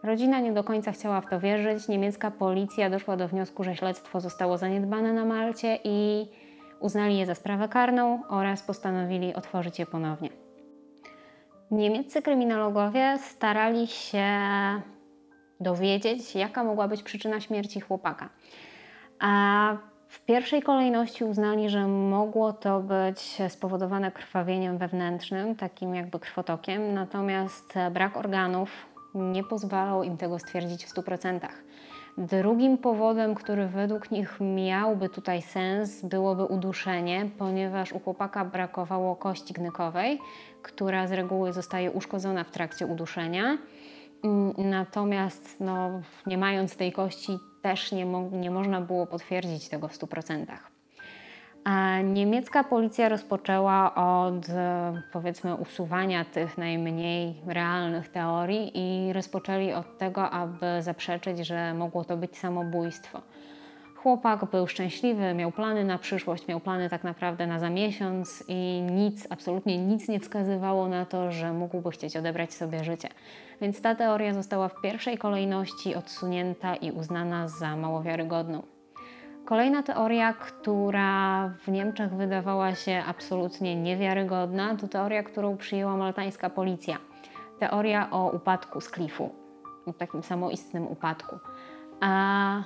Rodzina 0.03 0.41
nie 0.41 0.53
do 0.53 0.65
końca 0.65 0.93
chciała 0.93 1.21
w 1.21 1.27
to 1.27 1.41
wierzyć. 1.41 1.89
Niemiecka 1.89 2.31
policja 2.31 2.91
doszła 2.91 3.17
do 3.17 3.29
wniosku, 3.29 3.65
że 3.65 3.77
śledztwo 3.77 4.21
zostało 4.21 4.59
zaniedbane 4.59 5.13
na 5.13 5.25
Malcie 5.25 5.79
i 5.85 6.29
uznali 6.81 7.19
je 7.19 7.27
za 7.27 7.35
sprawę 7.35 7.69
karną 7.69 8.23
oraz 8.29 8.63
postanowili 8.63 9.35
otworzyć 9.35 9.79
je 9.79 9.87
ponownie. 9.87 10.31
Niemieccy 11.71 12.23
kryminologowie 12.23 13.19
starali 13.19 13.87
się 13.87 14.27
dowiedzieć, 15.61 16.35
jaka 16.35 16.65
mogła 16.65 16.89
być 16.89 17.03
przyczyna 17.03 17.41
śmierci 17.41 17.81
chłopaka. 17.81 18.29
A 19.19 19.77
w 20.09 20.21
pierwszej 20.21 20.63
kolejności 20.63 21.25
uznali, 21.25 21.69
że 21.69 21.87
mogło 21.87 22.53
to 22.53 22.81
być 22.81 23.39
spowodowane 23.49 24.13
krwawieniem 24.13 24.79
wewnętrznym, 24.79 25.57
takim 25.57 25.95
jakby 25.95 26.19
krwotokiem, 26.19 26.95
natomiast 26.95 27.75
brak 27.91 28.17
organów 28.17 28.87
nie 29.15 29.45
pozwalał 29.45 30.03
im 30.03 30.17
tego 30.17 30.39
stwierdzić 30.39 30.85
w 30.85 30.95
100%. 30.95 31.49
Drugim 32.19 32.79
powodem, 32.79 33.35
który 33.35 33.67
według 33.67 34.11
nich 34.11 34.39
miałby 34.41 35.09
tutaj 35.09 35.43
sens, 35.43 36.05
byłoby 36.05 36.45
uduszenie, 36.45 37.31
ponieważ 37.39 37.93
u 37.93 38.01
chłopaka 38.01 38.45
brakowało 38.45 39.17
kości 39.17 39.55
gnykowej, 39.55 40.19
która 40.63 41.07
z 41.07 41.13
reguły 41.13 41.53
zostaje 41.53 41.91
uszkodzona 41.91 42.45
w 42.45 42.51
trakcie 42.51 42.87
uduszenia. 42.87 43.59
Natomiast 44.59 45.57
no, 45.61 46.01
nie 46.27 46.39
mając 46.39 46.77
tej 46.77 46.93
kości, 46.93 47.39
też 47.63 47.93
nie, 47.93 48.07
mo 48.07 48.29
nie 48.33 48.51
można 48.51 48.81
było 48.81 49.07
potwierdzić 49.07 49.69
tego 49.69 49.89
w 49.89 49.99
100%. 49.99 50.47
Niemiecka 52.05 52.65
policja 52.65 53.09
rozpoczęła 53.09 53.95
od 53.95 54.47
powiedzmy 55.13 55.55
usuwania 55.55 56.25
tych 56.25 56.59
najmniej 56.59 57.35
realnych 57.47 58.09
teorii 58.09 58.73
i 58.75 59.13
rozpoczęli 59.13 59.73
od 59.73 59.99
tego, 59.99 60.31
aby 60.31 60.67
zaprzeczyć, 60.81 61.39
że 61.39 61.75
mogło 61.75 62.05
to 62.05 62.17
być 62.17 62.39
samobójstwo. 62.39 63.21
Chłopak 63.97 64.45
był 64.45 64.67
szczęśliwy, 64.67 65.35
miał 65.35 65.53
plany 65.53 65.85
na 65.85 65.99
przyszłość, 65.99 66.49
miał 66.49 66.61
plany 66.61 66.89
tak 66.89 67.05
naprawdę 67.05 67.47
na 67.47 67.59
za 67.59 67.71
miesiąc 67.71 68.45
i 68.49 68.83
nic, 68.91 69.27
absolutnie 69.31 69.79
nic 69.79 70.09
nie 70.09 70.21
wskazywało 70.21 70.89
na 70.89 71.07
to, 71.07 71.33
że 71.33 71.53
mógłby 71.53 71.91
chcieć 71.91 72.17
odebrać 72.17 72.55
sobie 72.55 72.85
życie. 72.85 73.09
Więc 73.61 73.83
ta 73.83 73.95
teoria 73.95 74.35
została 74.35 74.69
w 74.69 74.81
pierwszej 74.81 75.19
kolejności 75.19 75.95
odsunięta 75.95 76.77
i 76.77 76.93
uznana 76.93 77.49
za 77.49 77.77
mało 77.77 78.03
wiarygodną. 78.03 78.63
Kolejna 79.51 79.83
teoria, 79.83 80.33
która 80.33 81.49
w 81.49 81.69
Niemczech 81.69 82.15
wydawała 82.15 82.75
się 82.75 83.03
absolutnie 83.07 83.77
niewiarygodna, 83.77 84.77
to 84.77 84.89
teoria, 84.89 85.23
którą 85.23 85.57
przyjęła 85.57 85.97
maltańska 85.97 86.51
policja. 86.51 86.97
Teoria 87.59 88.11
o 88.11 88.31
upadku 88.31 88.81
z 88.81 88.89
klifu, 88.89 89.31
o 89.87 89.93
takim 89.93 90.23
samoistnym 90.23 90.87
upadku. 90.87 91.39
A, 92.01 92.63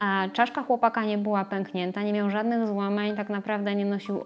a 0.00 0.28
czaszka 0.32 0.62
chłopaka 0.62 1.04
nie 1.04 1.18
była 1.18 1.44
pęknięta, 1.44 2.02
nie 2.02 2.12
miał 2.12 2.30
żadnych 2.30 2.66
złamań, 2.66 3.16
tak 3.16 3.28
naprawdę 3.28 3.74
nie 3.74 3.84
nosił 3.84 4.24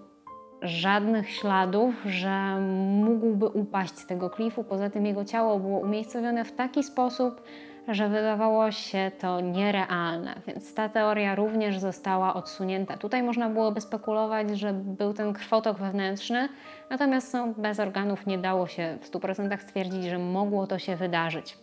żadnych 0.61 1.29
śladów, 1.29 2.03
że 2.05 2.59
mógłby 3.03 3.47
upaść 3.47 3.97
z 3.97 4.07
tego 4.07 4.29
klifu. 4.29 4.63
Poza 4.63 4.89
tym 4.89 5.05
jego 5.05 5.25
ciało 5.25 5.59
było 5.59 5.79
umiejscowione 5.79 6.45
w 6.45 6.51
taki 6.51 6.83
sposób, 6.83 7.41
że 7.87 8.09
wydawało 8.09 8.71
się 8.71 9.11
to 9.19 9.41
nierealne, 9.41 10.35
więc 10.47 10.73
ta 10.73 10.89
teoria 10.89 11.35
również 11.35 11.79
została 11.79 12.33
odsunięta. 12.33 12.97
Tutaj 12.97 13.23
można 13.23 13.49
byłoby 13.49 13.81
spekulować, 13.81 14.59
że 14.59 14.73
był 14.73 15.13
ten 15.13 15.33
krwotok 15.33 15.77
wewnętrzny, 15.77 16.49
natomiast 16.89 17.33
no, 17.33 17.47
bez 17.57 17.79
organów 17.79 18.25
nie 18.25 18.37
dało 18.37 18.67
się 18.67 18.97
w 19.01 19.11
100% 19.11 19.57
stwierdzić, 19.59 20.03
że 20.03 20.19
mogło 20.19 20.67
to 20.67 20.79
się 20.79 20.95
wydarzyć. 20.95 21.57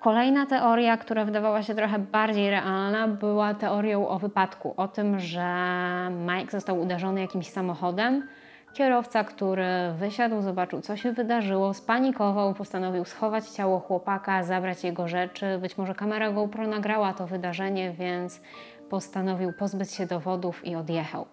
Kolejna 0.00 0.46
teoria, 0.46 0.96
która 0.96 1.24
wydawała 1.24 1.62
się 1.62 1.74
trochę 1.74 1.98
bardziej 1.98 2.50
realna, 2.50 3.08
była 3.08 3.54
teorią 3.54 4.08
o 4.08 4.18
wypadku, 4.18 4.74
o 4.76 4.88
tym, 4.88 5.20
że 5.20 5.46
Mike 6.10 6.50
został 6.50 6.80
uderzony 6.80 7.20
jakimś 7.20 7.46
samochodem. 7.48 8.28
Kierowca, 8.72 9.24
który 9.24 9.66
wysiadł, 9.98 10.42
zobaczył, 10.42 10.80
co 10.80 10.96
się 10.96 11.12
wydarzyło, 11.12 11.74
spanikował, 11.74 12.54
postanowił 12.54 13.04
schować 13.04 13.48
ciało 13.48 13.80
chłopaka, 13.80 14.42
zabrać 14.42 14.84
jego 14.84 15.08
rzeczy. 15.08 15.58
Być 15.58 15.78
może 15.78 15.94
kamera 15.94 16.32
GoPro 16.32 16.66
nagrała 16.66 17.14
to 17.14 17.26
wydarzenie, 17.26 17.92
więc 17.92 18.40
postanowił 18.90 19.52
pozbyć 19.52 19.92
się 19.92 20.06
dowodów 20.06 20.66
i 20.66 20.76
odjechał. 20.76 21.26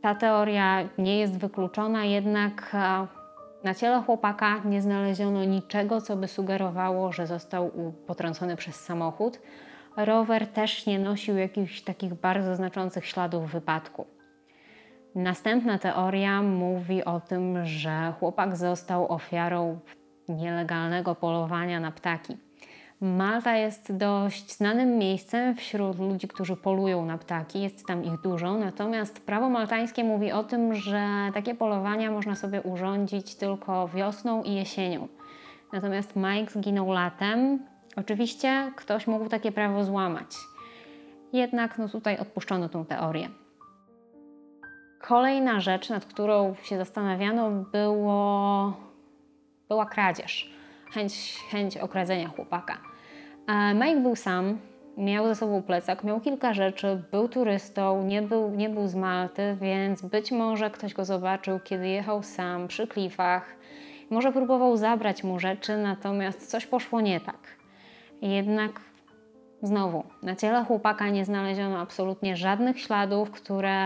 Ta 0.00 0.14
teoria 0.14 0.88
nie 0.98 1.18
jest 1.18 1.38
wykluczona, 1.38 2.04
jednak 2.04 2.70
e, 2.74 3.06
na 3.64 3.74
ciele 3.74 4.02
chłopaka 4.02 4.58
nie 4.64 4.82
znaleziono 4.82 5.44
niczego, 5.44 6.00
co 6.00 6.16
by 6.16 6.28
sugerowało, 6.28 7.12
że 7.12 7.26
został 7.26 7.70
potrącony 8.06 8.56
przez 8.56 8.76
samochód. 8.76 9.40
Rower 9.96 10.46
też 10.46 10.86
nie 10.86 10.98
nosił 10.98 11.36
jakichś 11.36 11.82
takich 11.82 12.14
bardzo 12.14 12.56
znaczących 12.56 13.06
śladów 13.06 13.52
wypadku. 13.52 14.06
Następna 15.14 15.78
teoria 15.78 16.42
mówi 16.42 17.04
o 17.04 17.20
tym, 17.20 17.66
że 17.66 18.12
chłopak 18.18 18.56
został 18.56 19.12
ofiarą 19.12 19.78
nielegalnego 20.28 21.14
polowania 21.14 21.80
na 21.80 21.92
ptaki. 21.92 22.36
Malta 23.00 23.56
jest 23.56 23.96
dość 23.96 24.56
znanym 24.56 24.98
miejscem 24.98 25.54
wśród 25.54 25.98
ludzi, 25.98 26.28
którzy 26.28 26.56
polują 26.56 27.06
na 27.06 27.18
ptaki, 27.18 27.62
jest 27.62 27.86
tam 27.86 28.04
ich 28.04 28.20
dużo, 28.20 28.58
natomiast 28.58 29.26
prawo 29.26 29.50
maltańskie 29.50 30.04
mówi 30.04 30.32
o 30.32 30.44
tym, 30.44 30.74
że 30.74 31.08
takie 31.34 31.54
polowania 31.54 32.10
można 32.10 32.34
sobie 32.34 32.62
urządzić 32.62 33.34
tylko 33.34 33.88
wiosną 33.88 34.42
i 34.42 34.54
jesienią. 34.54 35.08
Natomiast 35.72 36.16
Mike 36.16 36.52
zginął 36.52 36.92
latem. 36.92 37.58
Oczywiście 37.96 38.72
ktoś 38.76 39.06
mógł 39.06 39.28
takie 39.28 39.52
prawo 39.52 39.84
złamać. 39.84 40.36
Jednak 41.32 41.78
no 41.78 41.88
tutaj 41.88 42.18
odpuszczono 42.18 42.68
tą 42.68 42.84
teorię. 42.84 43.43
Kolejna 45.08 45.60
rzecz, 45.60 45.88
nad 45.90 46.04
którą 46.04 46.54
się 46.62 46.78
zastanawiano, 46.78 47.50
było, 47.50 48.72
była 49.68 49.86
kradzież. 49.86 50.50
Chęć, 50.92 51.38
chęć 51.50 51.76
okradzenia 51.76 52.28
chłopaka. 52.28 52.78
Mike 53.74 54.00
był 54.00 54.16
sam, 54.16 54.58
miał 54.96 55.26
ze 55.26 55.34
sobą 55.34 55.62
plecak, 55.62 56.04
miał 56.04 56.20
kilka 56.20 56.54
rzeczy, 56.54 57.02
był 57.10 57.28
turystą, 57.28 58.02
nie 58.02 58.22
był, 58.22 58.50
nie 58.50 58.68
był 58.68 58.88
z 58.88 58.94
Malty, 58.94 59.56
więc 59.60 60.02
być 60.02 60.32
może 60.32 60.70
ktoś 60.70 60.94
go 60.94 61.04
zobaczył, 61.04 61.60
kiedy 61.64 61.88
jechał 61.88 62.22
sam 62.22 62.68
przy 62.68 62.86
klifach. 62.86 63.56
Może 64.10 64.32
próbował 64.32 64.76
zabrać 64.76 65.24
mu 65.24 65.40
rzeczy, 65.40 65.76
natomiast 65.76 66.50
coś 66.50 66.66
poszło 66.66 67.00
nie 67.00 67.20
tak. 67.20 67.56
Jednak 68.22 68.80
znowu, 69.62 70.04
na 70.22 70.36
ciele 70.36 70.64
chłopaka 70.64 71.08
nie 71.08 71.24
znaleziono 71.24 71.78
absolutnie 71.78 72.36
żadnych 72.36 72.80
śladów, 72.80 73.30
które 73.30 73.76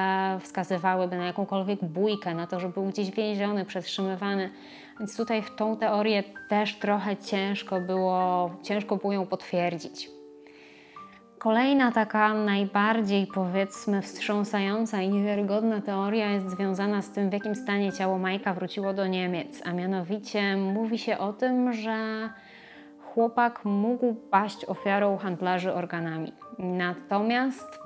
wskazywałyby 0.42 1.16
na 1.16 1.26
jakąkolwiek 1.26 1.84
bójkę, 1.84 2.34
na 2.34 2.46
to, 2.46 2.60
że 2.60 2.68
był 2.68 2.84
gdzieś 2.84 3.10
więziony, 3.10 3.64
przetrzymywany. 3.64 4.50
Więc 4.98 5.16
tutaj 5.16 5.42
w 5.42 5.56
tą 5.56 5.76
teorię 5.76 6.24
też 6.48 6.78
trochę 6.78 7.16
ciężko 7.16 7.80
było, 7.80 8.50
ciężko 8.62 8.96
było 8.96 9.12
ją 9.12 9.26
potwierdzić. 9.26 10.10
Kolejna 11.38 11.92
taka 11.92 12.34
najbardziej 12.34 13.26
powiedzmy 13.26 14.02
wstrząsająca 14.02 15.02
i 15.02 15.08
niewiarygodna 15.08 15.80
teoria 15.80 16.30
jest 16.30 16.50
związana 16.50 17.02
z 17.02 17.10
tym, 17.10 17.30
w 17.30 17.32
jakim 17.32 17.54
stanie 17.54 17.92
ciało 17.92 18.18
Majka 18.18 18.54
wróciło 18.54 18.92
do 18.92 19.06
Niemiec, 19.06 19.62
a 19.64 19.72
mianowicie 19.72 20.56
mówi 20.56 20.98
się 20.98 21.18
o 21.18 21.32
tym, 21.32 21.72
że 21.72 22.28
chłopak 23.14 23.64
mógł 23.64 24.14
paść 24.14 24.64
ofiarą 24.64 25.16
handlarzy 25.16 25.74
organami. 25.74 26.32
Natomiast 26.58 27.78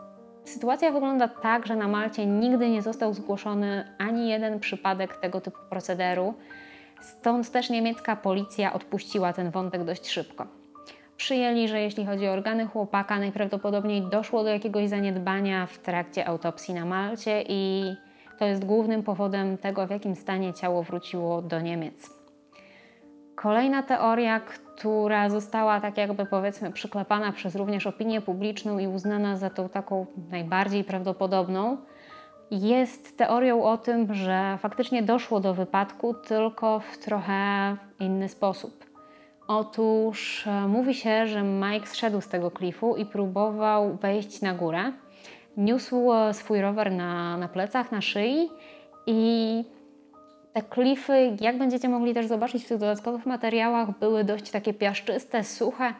sytuacja 0.44 0.92
wygląda 0.92 1.28
tak, 1.28 1.66
że 1.66 1.76
na 1.76 1.88
Malcie 1.88 2.26
nigdy 2.26 2.70
nie 2.70 2.82
został 2.82 3.14
zgłoszony 3.14 3.84
ani 3.98 4.28
jeden 4.28 4.60
przypadek 4.60 5.16
tego 5.16 5.40
typu 5.40 5.58
procederu. 5.70 6.34
Stąd 7.00 7.50
też 7.50 7.70
niemiecka 7.70 8.16
policja 8.16 8.72
odpuściła 8.72 9.32
ten 9.32 9.50
wątek 9.50 9.84
dość 9.84 10.08
szybko. 10.08 10.46
Przyjęli, 11.16 11.68
że 11.68 11.80
jeśli 11.80 12.06
chodzi 12.06 12.28
o 12.28 12.32
organy 12.32 12.66
chłopaka, 12.66 13.18
najprawdopodobniej 13.18 14.02
doszło 14.02 14.42
do 14.42 14.48
jakiegoś 14.48 14.88
zaniedbania 14.88 15.66
w 15.66 15.78
trakcie 15.78 16.26
autopsji 16.26 16.74
na 16.74 16.84
Malcie 16.84 17.44
i 17.48 17.94
to 18.38 18.44
jest 18.44 18.64
głównym 18.64 19.02
powodem 19.02 19.58
tego, 19.58 19.86
w 19.86 19.90
jakim 19.90 20.16
stanie 20.16 20.54
ciało 20.54 20.82
wróciło 20.82 21.42
do 21.42 21.60
Niemiec. 21.60 22.21
Kolejna 23.42 23.82
teoria, 23.82 24.40
która 24.40 25.30
została 25.30 25.80
tak 25.80 25.96
jakby 25.96 26.26
powiedzmy 26.26 26.72
przyklepana 26.72 27.32
przez 27.32 27.56
również 27.56 27.86
opinię 27.86 28.20
publiczną 28.20 28.78
i 28.78 28.86
uznana 28.86 29.36
za 29.36 29.50
tą 29.50 29.68
taką 29.68 30.06
najbardziej 30.30 30.84
prawdopodobną, 30.84 31.76
jest 32.50 33.18
teorią 33.18 33.64
o 33.64 33.78
tym, 33.78 34.14
że 34.14 34.58
faktycznie 34.60 35.02
doszło 35.02 35.40
do 35.40 35.54
wypadku, 35.54 36.14
tylko 36.14 36.80
w 36.80 36.98
trochę 36.98 37.76
inny 38.00 38.28
sposób. 38.28 38.84
Otóż 39.48 40.46
e, 40.46 40.68
mówi 40.68 40.94
się, 40.94 41.26
że 41.26 41.42
Mike 41.42 41.86
zszedł 41.86 42.20
z 42.20 42.28
tego 42.28 42.50
klifu 42.50 42.96
i 42.96 43.06
próbował 43.06 43.96
wejść 43.96 44.42
na 44.42 44.54
górę. 44.54 44.92
Niósł 45.56 46.12
e, 46.12 46.34
swój 46.34 46.60
rower 46.60 46.92
na, 46.92 47.36
na 47.36 47.48
plecach, 47.48 47.92
na 47.92 48.00
szyi 48.00 48.50
i 49.06 49.64
te 50.52 50.62
klify, 50.62 51.36
jak 51.40 51.58
będziecie 51.58 51.88
mogli 51.88 52.14
też 52.14 52.26
zobaczyć 52.26 52.64
w 52.64 52.68
tych 52.68 52.78
dodatkowych 52.78 53.26
materiałach, 53.26 53.98
były 53.98 54.24
dość 54.24 54.50
takie 54.50 54.74
piaszczyste, 54.74 55.44
suche 55.44 55.94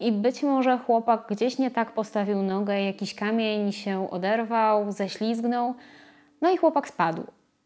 i 0.00 0.12
być 0.12 0.42
może 0.42 0.78
chłopak 0.78 1.26
gdzieś 1.30 1.58
nie 1.58 1.70
tak 1.70 1.92
postawił 1.92 2.42
nogę, 2.42 2.82
jakiś 2.82 3.14
kamień 3.14 3.72
się 3.72 4.10
oderwał, 4.10 4.92
ześlizgnął, 4.92 5.74
no 6.42 6.50
i 6.50 6.56
chłopak 6.56 6.88
spadł. 6.88 7.22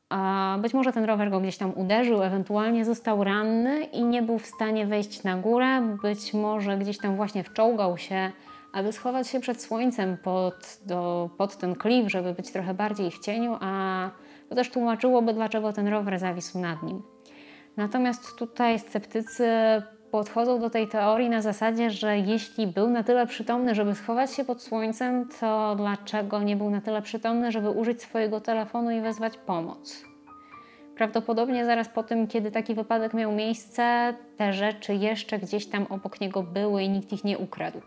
A 0.08 0.56
być 0.60 0.74
może 0.74 0.92
ten 0.92 1.04
rower 1.04 1.30
go 1.30 1.40
gdzieś 1.40 1.56
tam 1.56 1.72
uderzył, 1.76 2.22
ewentualnie 2.22 2.84
został 2.84 3.24
ranny 3.24 3.84
i 3.84 4.04
nie 4.04 4.22
był 4.22 4.38
w 4.38 4.46
stanie 4.46 4.86
wejść 4.86 5.22
na 5.22 5.36
górę. 5.36 5.96
Być 6.02 6.34
może 6.34 6.78
gdzieś 6.78 6.98
tam 6.98 7.16
właśnie 7.16 7.44
wczołgał 7.44 7.98
się, 7.98 8.32
aby 8.72 8.92
schować 8.92 9.28
się 9.28 9.40
przed 9.40 9.62
słońcem 9.62 10.16
pod, 10.16 10.78
do, 10.86 11.30
pod 11.38 11.56
ten 11.56 11.74
klif, 11.74 12.10
żeby 12.10 12.34
być 12.34 12.52
trochę 12.52 12.74
bardziej 12.74 13.10
w 13.10 13.18
cieniu, 13.18 13.56
a 13.60 14.10
to 14.48 14.54
też 14.54 14.70
tłumaczyłoby, 14.70 15.34
dlaczego 15.34 15.72
ten 15.72 15.88
rower 15.88 16.18
zawisł 16.18 16.58
nad 16.58 16.82
nim. 16.82 17.02
Natomiast 17.76 18.36
tutaj 18.36 18.78
sceptycy 18.78 19.48
podchodzą 20.10 20.60
do 20.60 20.70
tej 20.70 20.88
teorii 20.88 21.28
na 21.28 21.42
zasadzie, 21.42 21.90
że 21.90 22.18
jeśli 22.18 22.66
był 22.66 22.90
na 22.90 23.02
tyle 23.02 23.26
przytomny, 23.26 23.74
żeby 23.74 23.94
schować 23.94 24.34
się 24.34 24.44
pod 24.44 24.62
słońcem, 24.62 25.28
to 25.40 25.76
dlaczego 25.76 26.42
nie 26.42 26.56
był 26.56 26.70
na 26.70 26.80
tyle 26.80 27.02
przytomny, 27.02 27.52
żeby 27.52 27.70
użyć 27.70 28.02
swojego 28.02 28.40
telefonu 28.40 28.90
i 28.90 29.00
wezwać 29.00 29.38
pomoc? 29.38 30.04
Prawdopodobnie 30.96 31.64
zaraz 31.64 31.88
po 31.88 32.02
tym, 32.02 32.26
kiedy 32.26 32.50
taki 32.50 32.74
wypadek 32.74 33.14
miał 33.14 33.32
miejsce, 33.32 34.14
te 34.36 34.52
rzeczy 34.52 34.94
jeszcze 34.94 35.38
gdzieś 35.38 35.66
tam 35.66 35.86
obok 35.90 36.20
niego 36.20 36.42
były 36.42 36.82
i 36.82 36.88
nikt 36.88 37.12
ich 37.12 37.24
nie 37.24 37.38
ukradł. 37.38 37.80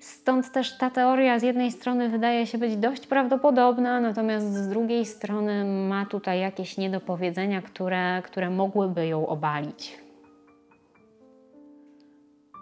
Stąd 0.00 0.52
też 0.52 0.78
ta 0.78 0.90
teoria 0.90 1.38
z 1.38 1.42
jednej 1.42 1.72
strony 1.72 2.08
wydaje 2.08 2.46
się 2.46 2.58
być 2.58 2.76
dość 2.76 3.06
prawdopodobna, 3.06 4.00
natomiast 4.00 4.54
z 4.54 4.68
drugiej 4.68 5.06
strony 5.06 5.64
ma 5.88 6.06
tutaj 6.06 6.40
jakieś 6.40 6.78
niedopowiedzenia, 6.78 7.62
które, 7.62 8.22
które 8.24 8.50
mogłyby 8.50 9.06
ją 9.06 9.26
obalić. 9.26 9.98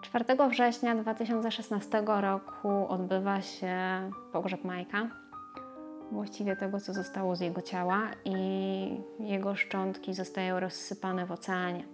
4 0.03 0.25
września 0.51 0.95
2016 0.95 2.03
roku 2.07 2.89
odbywa 2.89 3.41
się 3.43 3.77
pogrzeb 4.33 4.65
Majka, 4.65 5.09
właściwie 6.13 6.57
tego, 6.57 6.81
co 6.81 6.93
zostało 6.93 7.37
z 7.37 7.41
jego 7.41 7.63
ciała, 7.63 8.03
i 8.25 9.01
jego 9.21 9.55
szczątki 9.55 10.15
zostają 10.15 10.61
rozsypane 10.61 11.27
w 11.27 11.33
oceanie. 11.33 11.85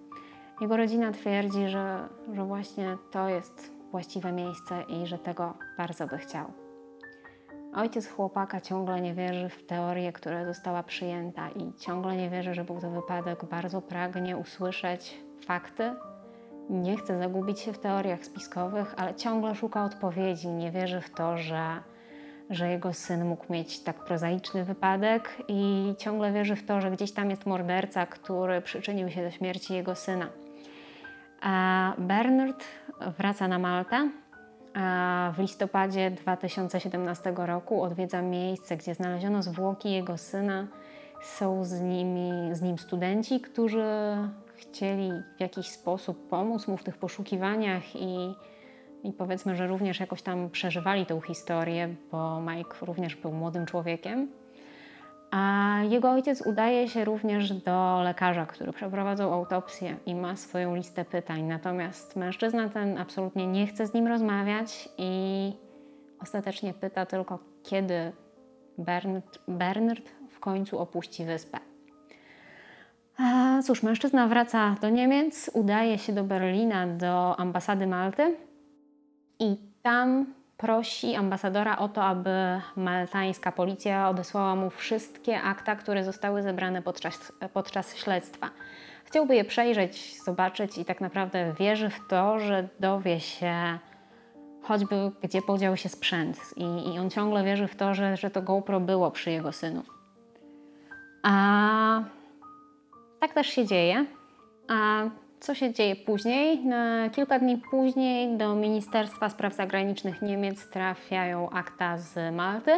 Jego 0.61 0.77
rodzina 0.77 1.13
twierdzi, 1.13 1.69
że, 1.69 2.09
że 2.33 2.45
właśnie 2.45 2.97
to 3.11 3.29
jest 3.29 3.74
właściwe 3.95 4.33
miejsce 4.33 4.83
i 4.83 5.07
że 5.07 5.19
tego 5.19 5.55
bardzo 5.79 6.07
by 6.07 6.19
chciał. 6.19 6.53
Ojciec 7.75 8.09
chłopaka 8.09 8.61
ciągle 8.61 9.01
nie 9.01 9.15
wierzy 9.15 9.49
w 9.49 9.67
teorię, 9.67 10.13
która 10.13 10.45
została 10.45 10.83
przyjęta 10.83 11.49
i 11.49 11.73
ciągle 11.79 12.17
nie 12.17 12.31
wierzy, 12.31 12.55
że 12.55 12.65
był 12.65 12.81
to 12.81 12.91
wypadek. 12.91 13.45
Bardzo 13.45 13.83
pragnie 13.83 14.37
usłyszeć 14.37 15.21
fakty. 15.47 15.95
Nie 16.71 16.97
chce 16.97 17.19
zagubić 17.19 17.61
się 17.61 17.73
w 17.73 17.79
teoriach 17.79 18.25
spiskowych, 18.25 18.95
ale 18.97 19.15
ciągle 19.15 19.55
szuka 19.55 19.85
odpowiedzi. 19.85 20.49
Nie 20.49 20.71
wierzy 20.71 21.01
w 21.01 21.11
to, 21.11 21.39
że, 21.39 21.83
że 22.51 22.69
jego 22.69 22.93
syn 22.93 23.25
mógł 23.25 23.53
mieć 23.53 23.81
tak 23.81 24.05
prozaiczny 24.05 24.65
wypadek 24.65 25.37
i 25.49 25.95
ciągle 25.99 26.33
wierzy 26.33 26.57
w 26.57 26.67
to, 26.67 26.81
że 26.81 26.91
gdzieś 26.91 27.13
tam 27.13 27.31
jest 27.31 27.47
morderca, 27.47 28.07
który 28.07 28.61
przyczynił 28.61 29.11
się 29.11 29.25
do 29.25 29.31
śmierci 29.31 29.75
jego 29.75 29.95
syna. 29.95 30.44
Bernard 31.99 32.65
wraca 33.19 33.49
na 33.49 33.59
Maltę. 33.59 34.11
W 35.35 35.39
listopadzie 35.39 36.11
2017 36.11 37.33
roku 37.37 37.83
odwiedza 37.83 38.23
miejsce, 38.23 38.77
gdzie 38.77 38.95
znaleziono 38.95 39.43
zwłoki 39.43 39.93
jego 39.93 40.19
syna. 40.19 40.67
Są 41.23 41.65
z, 41.65 41.81
nimi, 41.81 42.55
z 42.55 42.63
nim 42.63 42.79
studenci, 42.79 43.41
którzy 43.41 43.85
chcieli 44.57 45.11
w 45.37 45.41
jakiś 45.41 45.69
sposób 45.69 46.29
pomóc 46.29 46.69
mu 46.69 46.77
w 46.77 46.85
tych 46.85 46.99
poszukiwaniach 46.99 47.97
i, 47.97 48.35
i 49.05 49.13
powiedzmy, 49.13 49.57
że 49.57 49.67
również 49.67 50.01
jakoś 50.01 50.23
tam 50.23 50.51
przeżywali 50.51 51.07
tą 51.07 51.21
historię, 51.21 51.95
bo 52.13 52.41
Mike 52.41 52.77
również 52.83 53.17
był 53.17 53.33
młodym 53.33 53.67
człowiekiem. 53.67 54.29
A 55.37 55.79
jego 55.89 56.11
ojciec 56.11 56.47
udaje 56.47 56.89
się 56.89 57.05
również 57.05 57.53
do 57.53 58.01
lekarza, 58.03 58.47
który 58.47 58.73
przeprowadzał 58.73 59.33
autopsję 59.33 59.97
i 60.07 60.15
ma 60.15 60.37
swoją 60.37 60.75
listę 60.75 61.05
pytań. 61.05 61.43
Natomiast 61.43 62.17
mężczyzna 62.17 62.69
ten 62.69 62.99
absolutnie 62.99 63.47
nie 63.47 63.67
chce 63.67 63.87
z 63.87 63.95
nim 63.95 64.07
rozmawiać 64.07 64.89
i 64.99 65.53
ostatecznie 66.21 66.75
pyta 66.75 67.07
tylko, 67.07 67.39
kiedy 67.63 68.13
Bernard, 68.79 69.39
Bernard 69.49 70.11
w 70.31 70.41
końcu 70.41 70.79
opuści 70.79 71.25
wyspę. 71.25 71.59
A 73.19 73.59
cóż, 73.63 73.83
mężczyzna 73.83 74.29
wraca 74.29 74.77
do 74.81 74.89
Niemiec, 74.89 75.51
udaje 75.55 75.99
się 75.99 76.13
do 76.13 76.25
Berlina, 76.25 76.87
do 76.87 77.41
ambasady 77.41 77.87
Malty 77.87 78.37
i 79.41 79.57
tam 79.83 80.27
prosi 80.57 81.15
ambasadora 81.15 81.79
o 81.79 81.89
to, 81.89 82.05
aby 82.05 82.31
maltańska 82.77 83.53
policja 83.53 84.09
odesłała 84.09 84.55
mu 84.57 84.71
wszystkie 84.71 85.43
akta, 85.43 85.77
które 85.77 86.05
zostały 86.05 86.43
zebrane 86.43 86.83
podczas, 86.83 87.33
podczas 87.53 87.97
śledztwa. 87.97 88.51
Chciałby 89.05 89.35
je 89.35 89.45
przejrzeć, 89.45 90.23
zobaczyć 90.25 90.79
i 90.79 90.85
tak 90.85 91.01
naprawdę 91.01 91.55
wierzy 91.59 91.91
w 91.91 92.09
to, 92.09 92.39
że 92.39 92.69
dowie 92.81 93.21
się 93.21 93.79
choćby 94.63 95.11
gdzie 95.23 95.43
podział 95.43 95.77
się 95.77 95.89
sprzęt 95.89 96.39
i, 96.57 96.95
i 96.95 96.99
on 96.99 97.11
ciągle 97.11 97.45
wierzy 97.45 97.69
w 97.69 97.77
to, 97.77 97.95
że, 97.95 98.17
że 98.17 98.31
to 98.31 98.43
GoPro 98.43 98.81
było 98.81 99.11
przy 99.11 99.31
jego 99.31 99.53
synu. 99.53 99.83
A 101.23 102.03
tak 103.21 103.35
też 103.35 103.47
się 103.47 103.67
dzieje. 103.67 104.07
A 104.69 105.03
co 105.45 105.55
się 105.55 105.73
dzieje 105.73 105.97
później? 105.97 106.67
Na 106.67 107.11
kilka 107.11 107.39
dni 107.39 107.59
później 107.71 108.37
do 108.37 108.55
Ministerstwa 108.55 109.29
Spraw 109.29 109.55
Zagranicznych 109.55 110.23
Niemiec 110.23 110.69
trafiają 110.71 111.51
akta 111.51 111.99
z 111.99 112.35
Malty. 112.35 112.71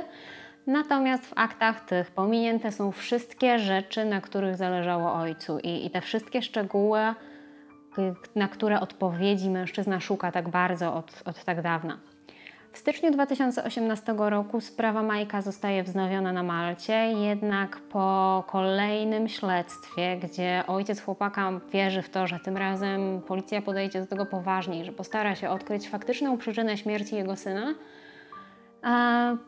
Natomiast 0.66 1.26
w 1.26 1.32
aktach 1.36 1.80
tych 1.80 2.10
pominięte 2.10 2.72
są 2.72 2.92
wszystkie 2.92 3.58
rzeczy, 3.58 4.04
na 4.04 4.20
których 4.20 4.56
zależało 4.56 5.14
ojcu, 5.14 5.58
i, 5.58 5.86
i 5.86 5.90
te 5.90 6.00
wszystkie 6.00 6.42
szczegóły, 6.42 7.00
na 8.34 8.48
które 8.48 8.80
odpowiedzi 8.80 9.50
mężczyzna 9.50 10.00
szuka 10.00 10.32
tak 10.32 10.48
bardzo 10.48 10.94
od, 10.94 11.22
od 11.24 11.44
tak 11.44 11.62
dawna. 11.62 11.98
W 12.76 12.78
styczniu 12.78 13.10
2018 13.10 14.14
roku 14.18 14.60
sprawa 14.60 15.02
Majka 15.02 15.42
zostaje 15.42 15.82
wznowiona 15.82 16.32
na 16.32 16.42
Malcie, 16.42 16.92
jednak 17.12 17.76
po 17.80 18.44
kolejnym 18.46 19.28
śledztwie, 19.28 20.16
gdzie 20.16 20.64
ojciec 20.66 21.00
chłopaka 21.00 21.60
wierzy 21.72 22.02
w 22.02 22.10
to, 22.10 22.26
że 22.26 22.40
tym 22.40 22.56
razem 22.56 23.22
policja 23.26 23.62
podejdzie 23.62 24.00
do 24.00 24.06
tego 24.06 24.26
poważniej, 24.26 24.84
że 24.84 24.92
postara 24.92 25.34
się 25.34 25.50
odkryć 25.50 25.88
faktyczną 25.88 26.38
przyczynę 26.38 26.76
śmierci 26.76 27.16
jego 27.16 27.36
syna, 27.36 27.74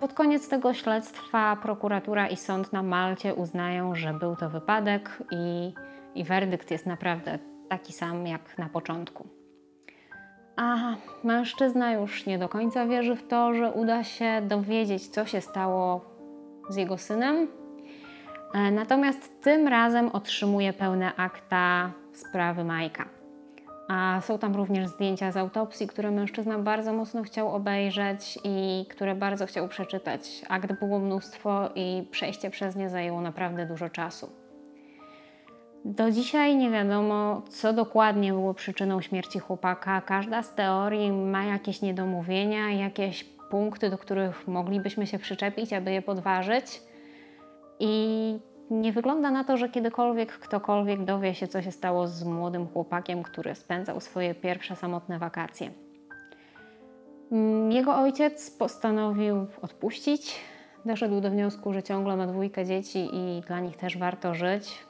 pod 0.00 0.12
koniec 0.12 0.48
tego 0.48 0.74
śledztwa 0.74 1.56
prokuratura 1.56 2.28
i 2.28 2.36
sąd 2.36 2.72
na 2.72 2.82
Malcie 2.82 3.34
uznają, 3.34 3.94
że 3.94 4.14
był 4.14 4.36
to 4.36 4.50
wypadek 4.50 5.18
i, 5.30 5.72
i 6.14 6.24
werdykt 6.24 6.70
jest 6.70 6.86
naprawdę 6.86 7.38
taki 7.68 7.92
sam 7.92 8.26
jak 8.26 8.58
na 8.58 8.68
początku. 8.68 9.37
A 10.58 10.94
mężczyzna 11.24 11.92
już 11.92 12.26
nie 12.26 12.38
do 12.38 12.48
końca 12.48 12.86
wierzy 12.86 13.16
w 13.16 13.28
to, 13.28 13.54
że 13.54 13.72
uda 13.72 14.04
się 14.04 14.42
dowiedzieć, 14.42 15.08
co 15.08 15.26
się 15.26 15.40
stało 15.40 16.00
z 16.68 16.76
jego 16.76 16.98
synem. 16.98 17.48
E, 18.54 18.70
natomiast 18.70 19.42
tym 19.42 19.68
razem 19.68 20.08
otrzymuje 20.08 20.72
pełne 20.72 21.12
akta 21.16 21.90
sprawy 22.12 22.64
Majka. 22.64 23.04
A 23.88 24.20
są 24.20 24.38
tam 24.38 24.56
również 24.56 24.88
zdjęcia 24.88 25.32
z 25.32 25.36
autopsji, 25.36 25.86
które 25.86 26.10
mężczyzna 26.10 26.58
bardzo 26.58 26.92
mocno 26.92 27.22
chciał 27.22 27.54
obejrzeć 27.54 28.38
i 28.44 28.86
które 28.90 29.14
bardzo 29.14 29.46
chciał 29.46 29.68
przeczytać. 29.68 30.42
Akt 30.48 30.72
było 30.80 30.98
mnóstwo 30.98 31.70
i 31.74 32.06
przejście 32.10 32.50
przez 32.50 32.76
nie 32.76 32.90
zajęło 32.90 33.20
naprawdę 33.20 33.66
dużo 33.66 33.88
czasu. 33.88 34.47
Do 35.84 36.10
dzisiaj 36.10 36.56
nie 36.56 36.70
wiadomo, 36.70 37.42
co 37.48 37.72
dokładnie 37.72 38.32
było 38.32 38.54
przyczyną 38.54 39.00
śmierci 39.00 39.38
chłopaka. 39.38 40.00
Każda 40.00 40.42
z 40.42 40.54
teorii 40.54 41.12
ma 41.12 41.44
jakieś 41.44 41.82
niedomówienia, 41.82 42.70
jakieś 42.70 43.24
punkty, 43.24 43.90
do 43.90 43.98
których 43.98 44.48
moglibyśmy 44.48 45.06
się 45.06 45.18
przyczepić, 45.18 45.72
aby 45.72 45.92
je 45.92 46.02
podważyć. 46.02 46.82
I 47.80 48.38
nie 48.70 48.92
wygląda 48.92 49.30
na 49.30 49.44
to, 49.44 49.56
że 49.56 49.68
kiedykolwiek 49.68 50.32
ktokolwiek 50.32 51.04
dowie 51.04 51.34
się, 51.34 51.48
co 51.48 51.62
się 51.62 51.72
stało 51.72 52.08
z 52.08 52.24
młodym 52.24 52.66
chłopakiem, 52.66 53.22
który 53.22 53.54
spędzał 53.54 54.00
swoje 54.00 54.34
pierwsze 54.34 54.76
samotne 54.76 55.18
wakacje. 55.18 55.70
Mm, 57.32 57.72
jego 57.72 57.96
ojciec 57.96 58.50
postanowił 58.50 59.46
odpuścić. 59.62 60.40
Doszedł 60.84 61.20
do 61.20 61.30
wniosku, 61.30 61.72
że 61.72 61.82
ciągle 61.82 62.16
ma 62.16 62.26
dwójkę 62.26 62.66
dzieci 62.66 63.08
i 63.12 63.42
dla 63.46 63.60
nich 63.60 63.76
też 63.76 63.98
warto 63.98 64.34
żyć 64.34 64.87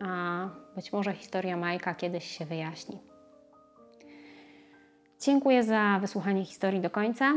a 0.00 0.48
być 0.74 0.92
może 0.92 1.12
historia 1.12 1.56
Majka 1.56 1.94
kiedyś 1.94 2.24
się 2.38 2.44
wyjaśni. 2.44 2.98
Dziękuję 5.20 5.62
za 5.62 5.98
wysłuchanie 6.00 6.44
historii 6.44 6.80
do 6.80 6.90
końca. 6.90 7.32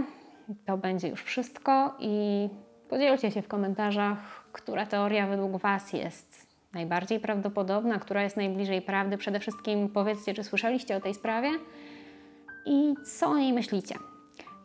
To 0.65 0.77
będzie 0.77 1.07
już 1.07 1.23
wszystko 1.23 1.95
i 1.99 2.49
podzielcie 2.89 3.31
się 3.31 3.41
w 3.41 3.47
komentarzach, 3.47 4.43
która 4.51 4.85
teoria 4.85 5.27
według 5.27 5.57
Was 5.57 5.93
jest 5.93 6.47
najbardziej 6.73 7.19
prawdopodobna, 7.19 7.99
która 7.99 8.23
jest 8.23 8.37
najbliżej 8.37 8.81
prawdy. 8.81 9.17
Przede 9.17 9.39
wszystkim 9.39 9.89
powiedzcie, 9.89 10.33
czy 10.33 10.43
słyszeliście 10.43 10.97
o 10.97 11.01
tej 11.01 11.13
sprawie 11.13 11.49
i 12.65 12.93
co 13.19 13.27
o 13.27 13.37
niej 13.37 13.53
myślicie. 13.53 13.95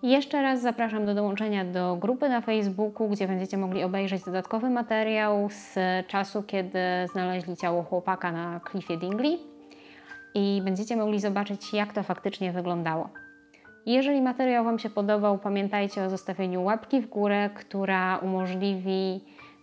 Jeszcze 0.05 0.43
raz 0.43 0.61
zapraszam 0.63 1.07
do 1.07 1.15
dołączenia 1.15 1.65
do 1.65 1.97
grupy 1.97 2.29
na 2.29 2.41
Facebooku, 2.41 3.09
gdzie 3.09 3.29
będziecie 3.29 3.57
mogli 3.57 3.83
obejrzeć 3.83 4.25
dodatkowy 4.25 4.71
materiał 4.71 5.49
z 5.51 5.75
czasu, 6.07 6.43
kiedy 6.43 6.79
znaleźli 7.13 7.57
ciało 7.57 7.83
chłopaka 7.83 8.33
na 8.33 8.61
klifie 8.61 8.97
Dingley 8.97 9.39
i 10.35 10.63
będziecie 10.65 10.97
mogli 10.97 11.21
zobaczyć, 11.21 11.73
jak 11.73 11.93
to 11.93 12.03
faktycznie 12.03 12.53
wyglądało. 12.53 13.09
Jeżeli 13.87 14.23
materiał 14.23 14.65
Wam 14.65 14.79
się 14.79 14.91
podobał, 14.91 15.39
pamiętajcie 15.39 16.05
o 16.05 16.11
zostawieniu 16.11 16.65
łapki 16.65 17.01
w 17.01 17.09
górę, 17.09 17.51
która 17.55 18.19
umożliwi 18.19 19.21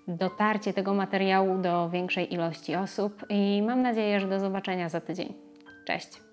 dotarcie 0.08 0.74
tego 0.74 0.94
materiału 0.94 1.58
do 1.58 1.90
większej 1.90 2.34
ilości 2.34 2.76
osób 2.76 3.26
i 3.30 3.64
mam 3.68 3.82
nadzieję, 3.82 4.20
że 4.20 4.28
do 4.28 4.40
zobaczenia 4.40 4.90
za 4.90 5.02
tydzień. 5.02 5.34
Cześć! 5.86 6.31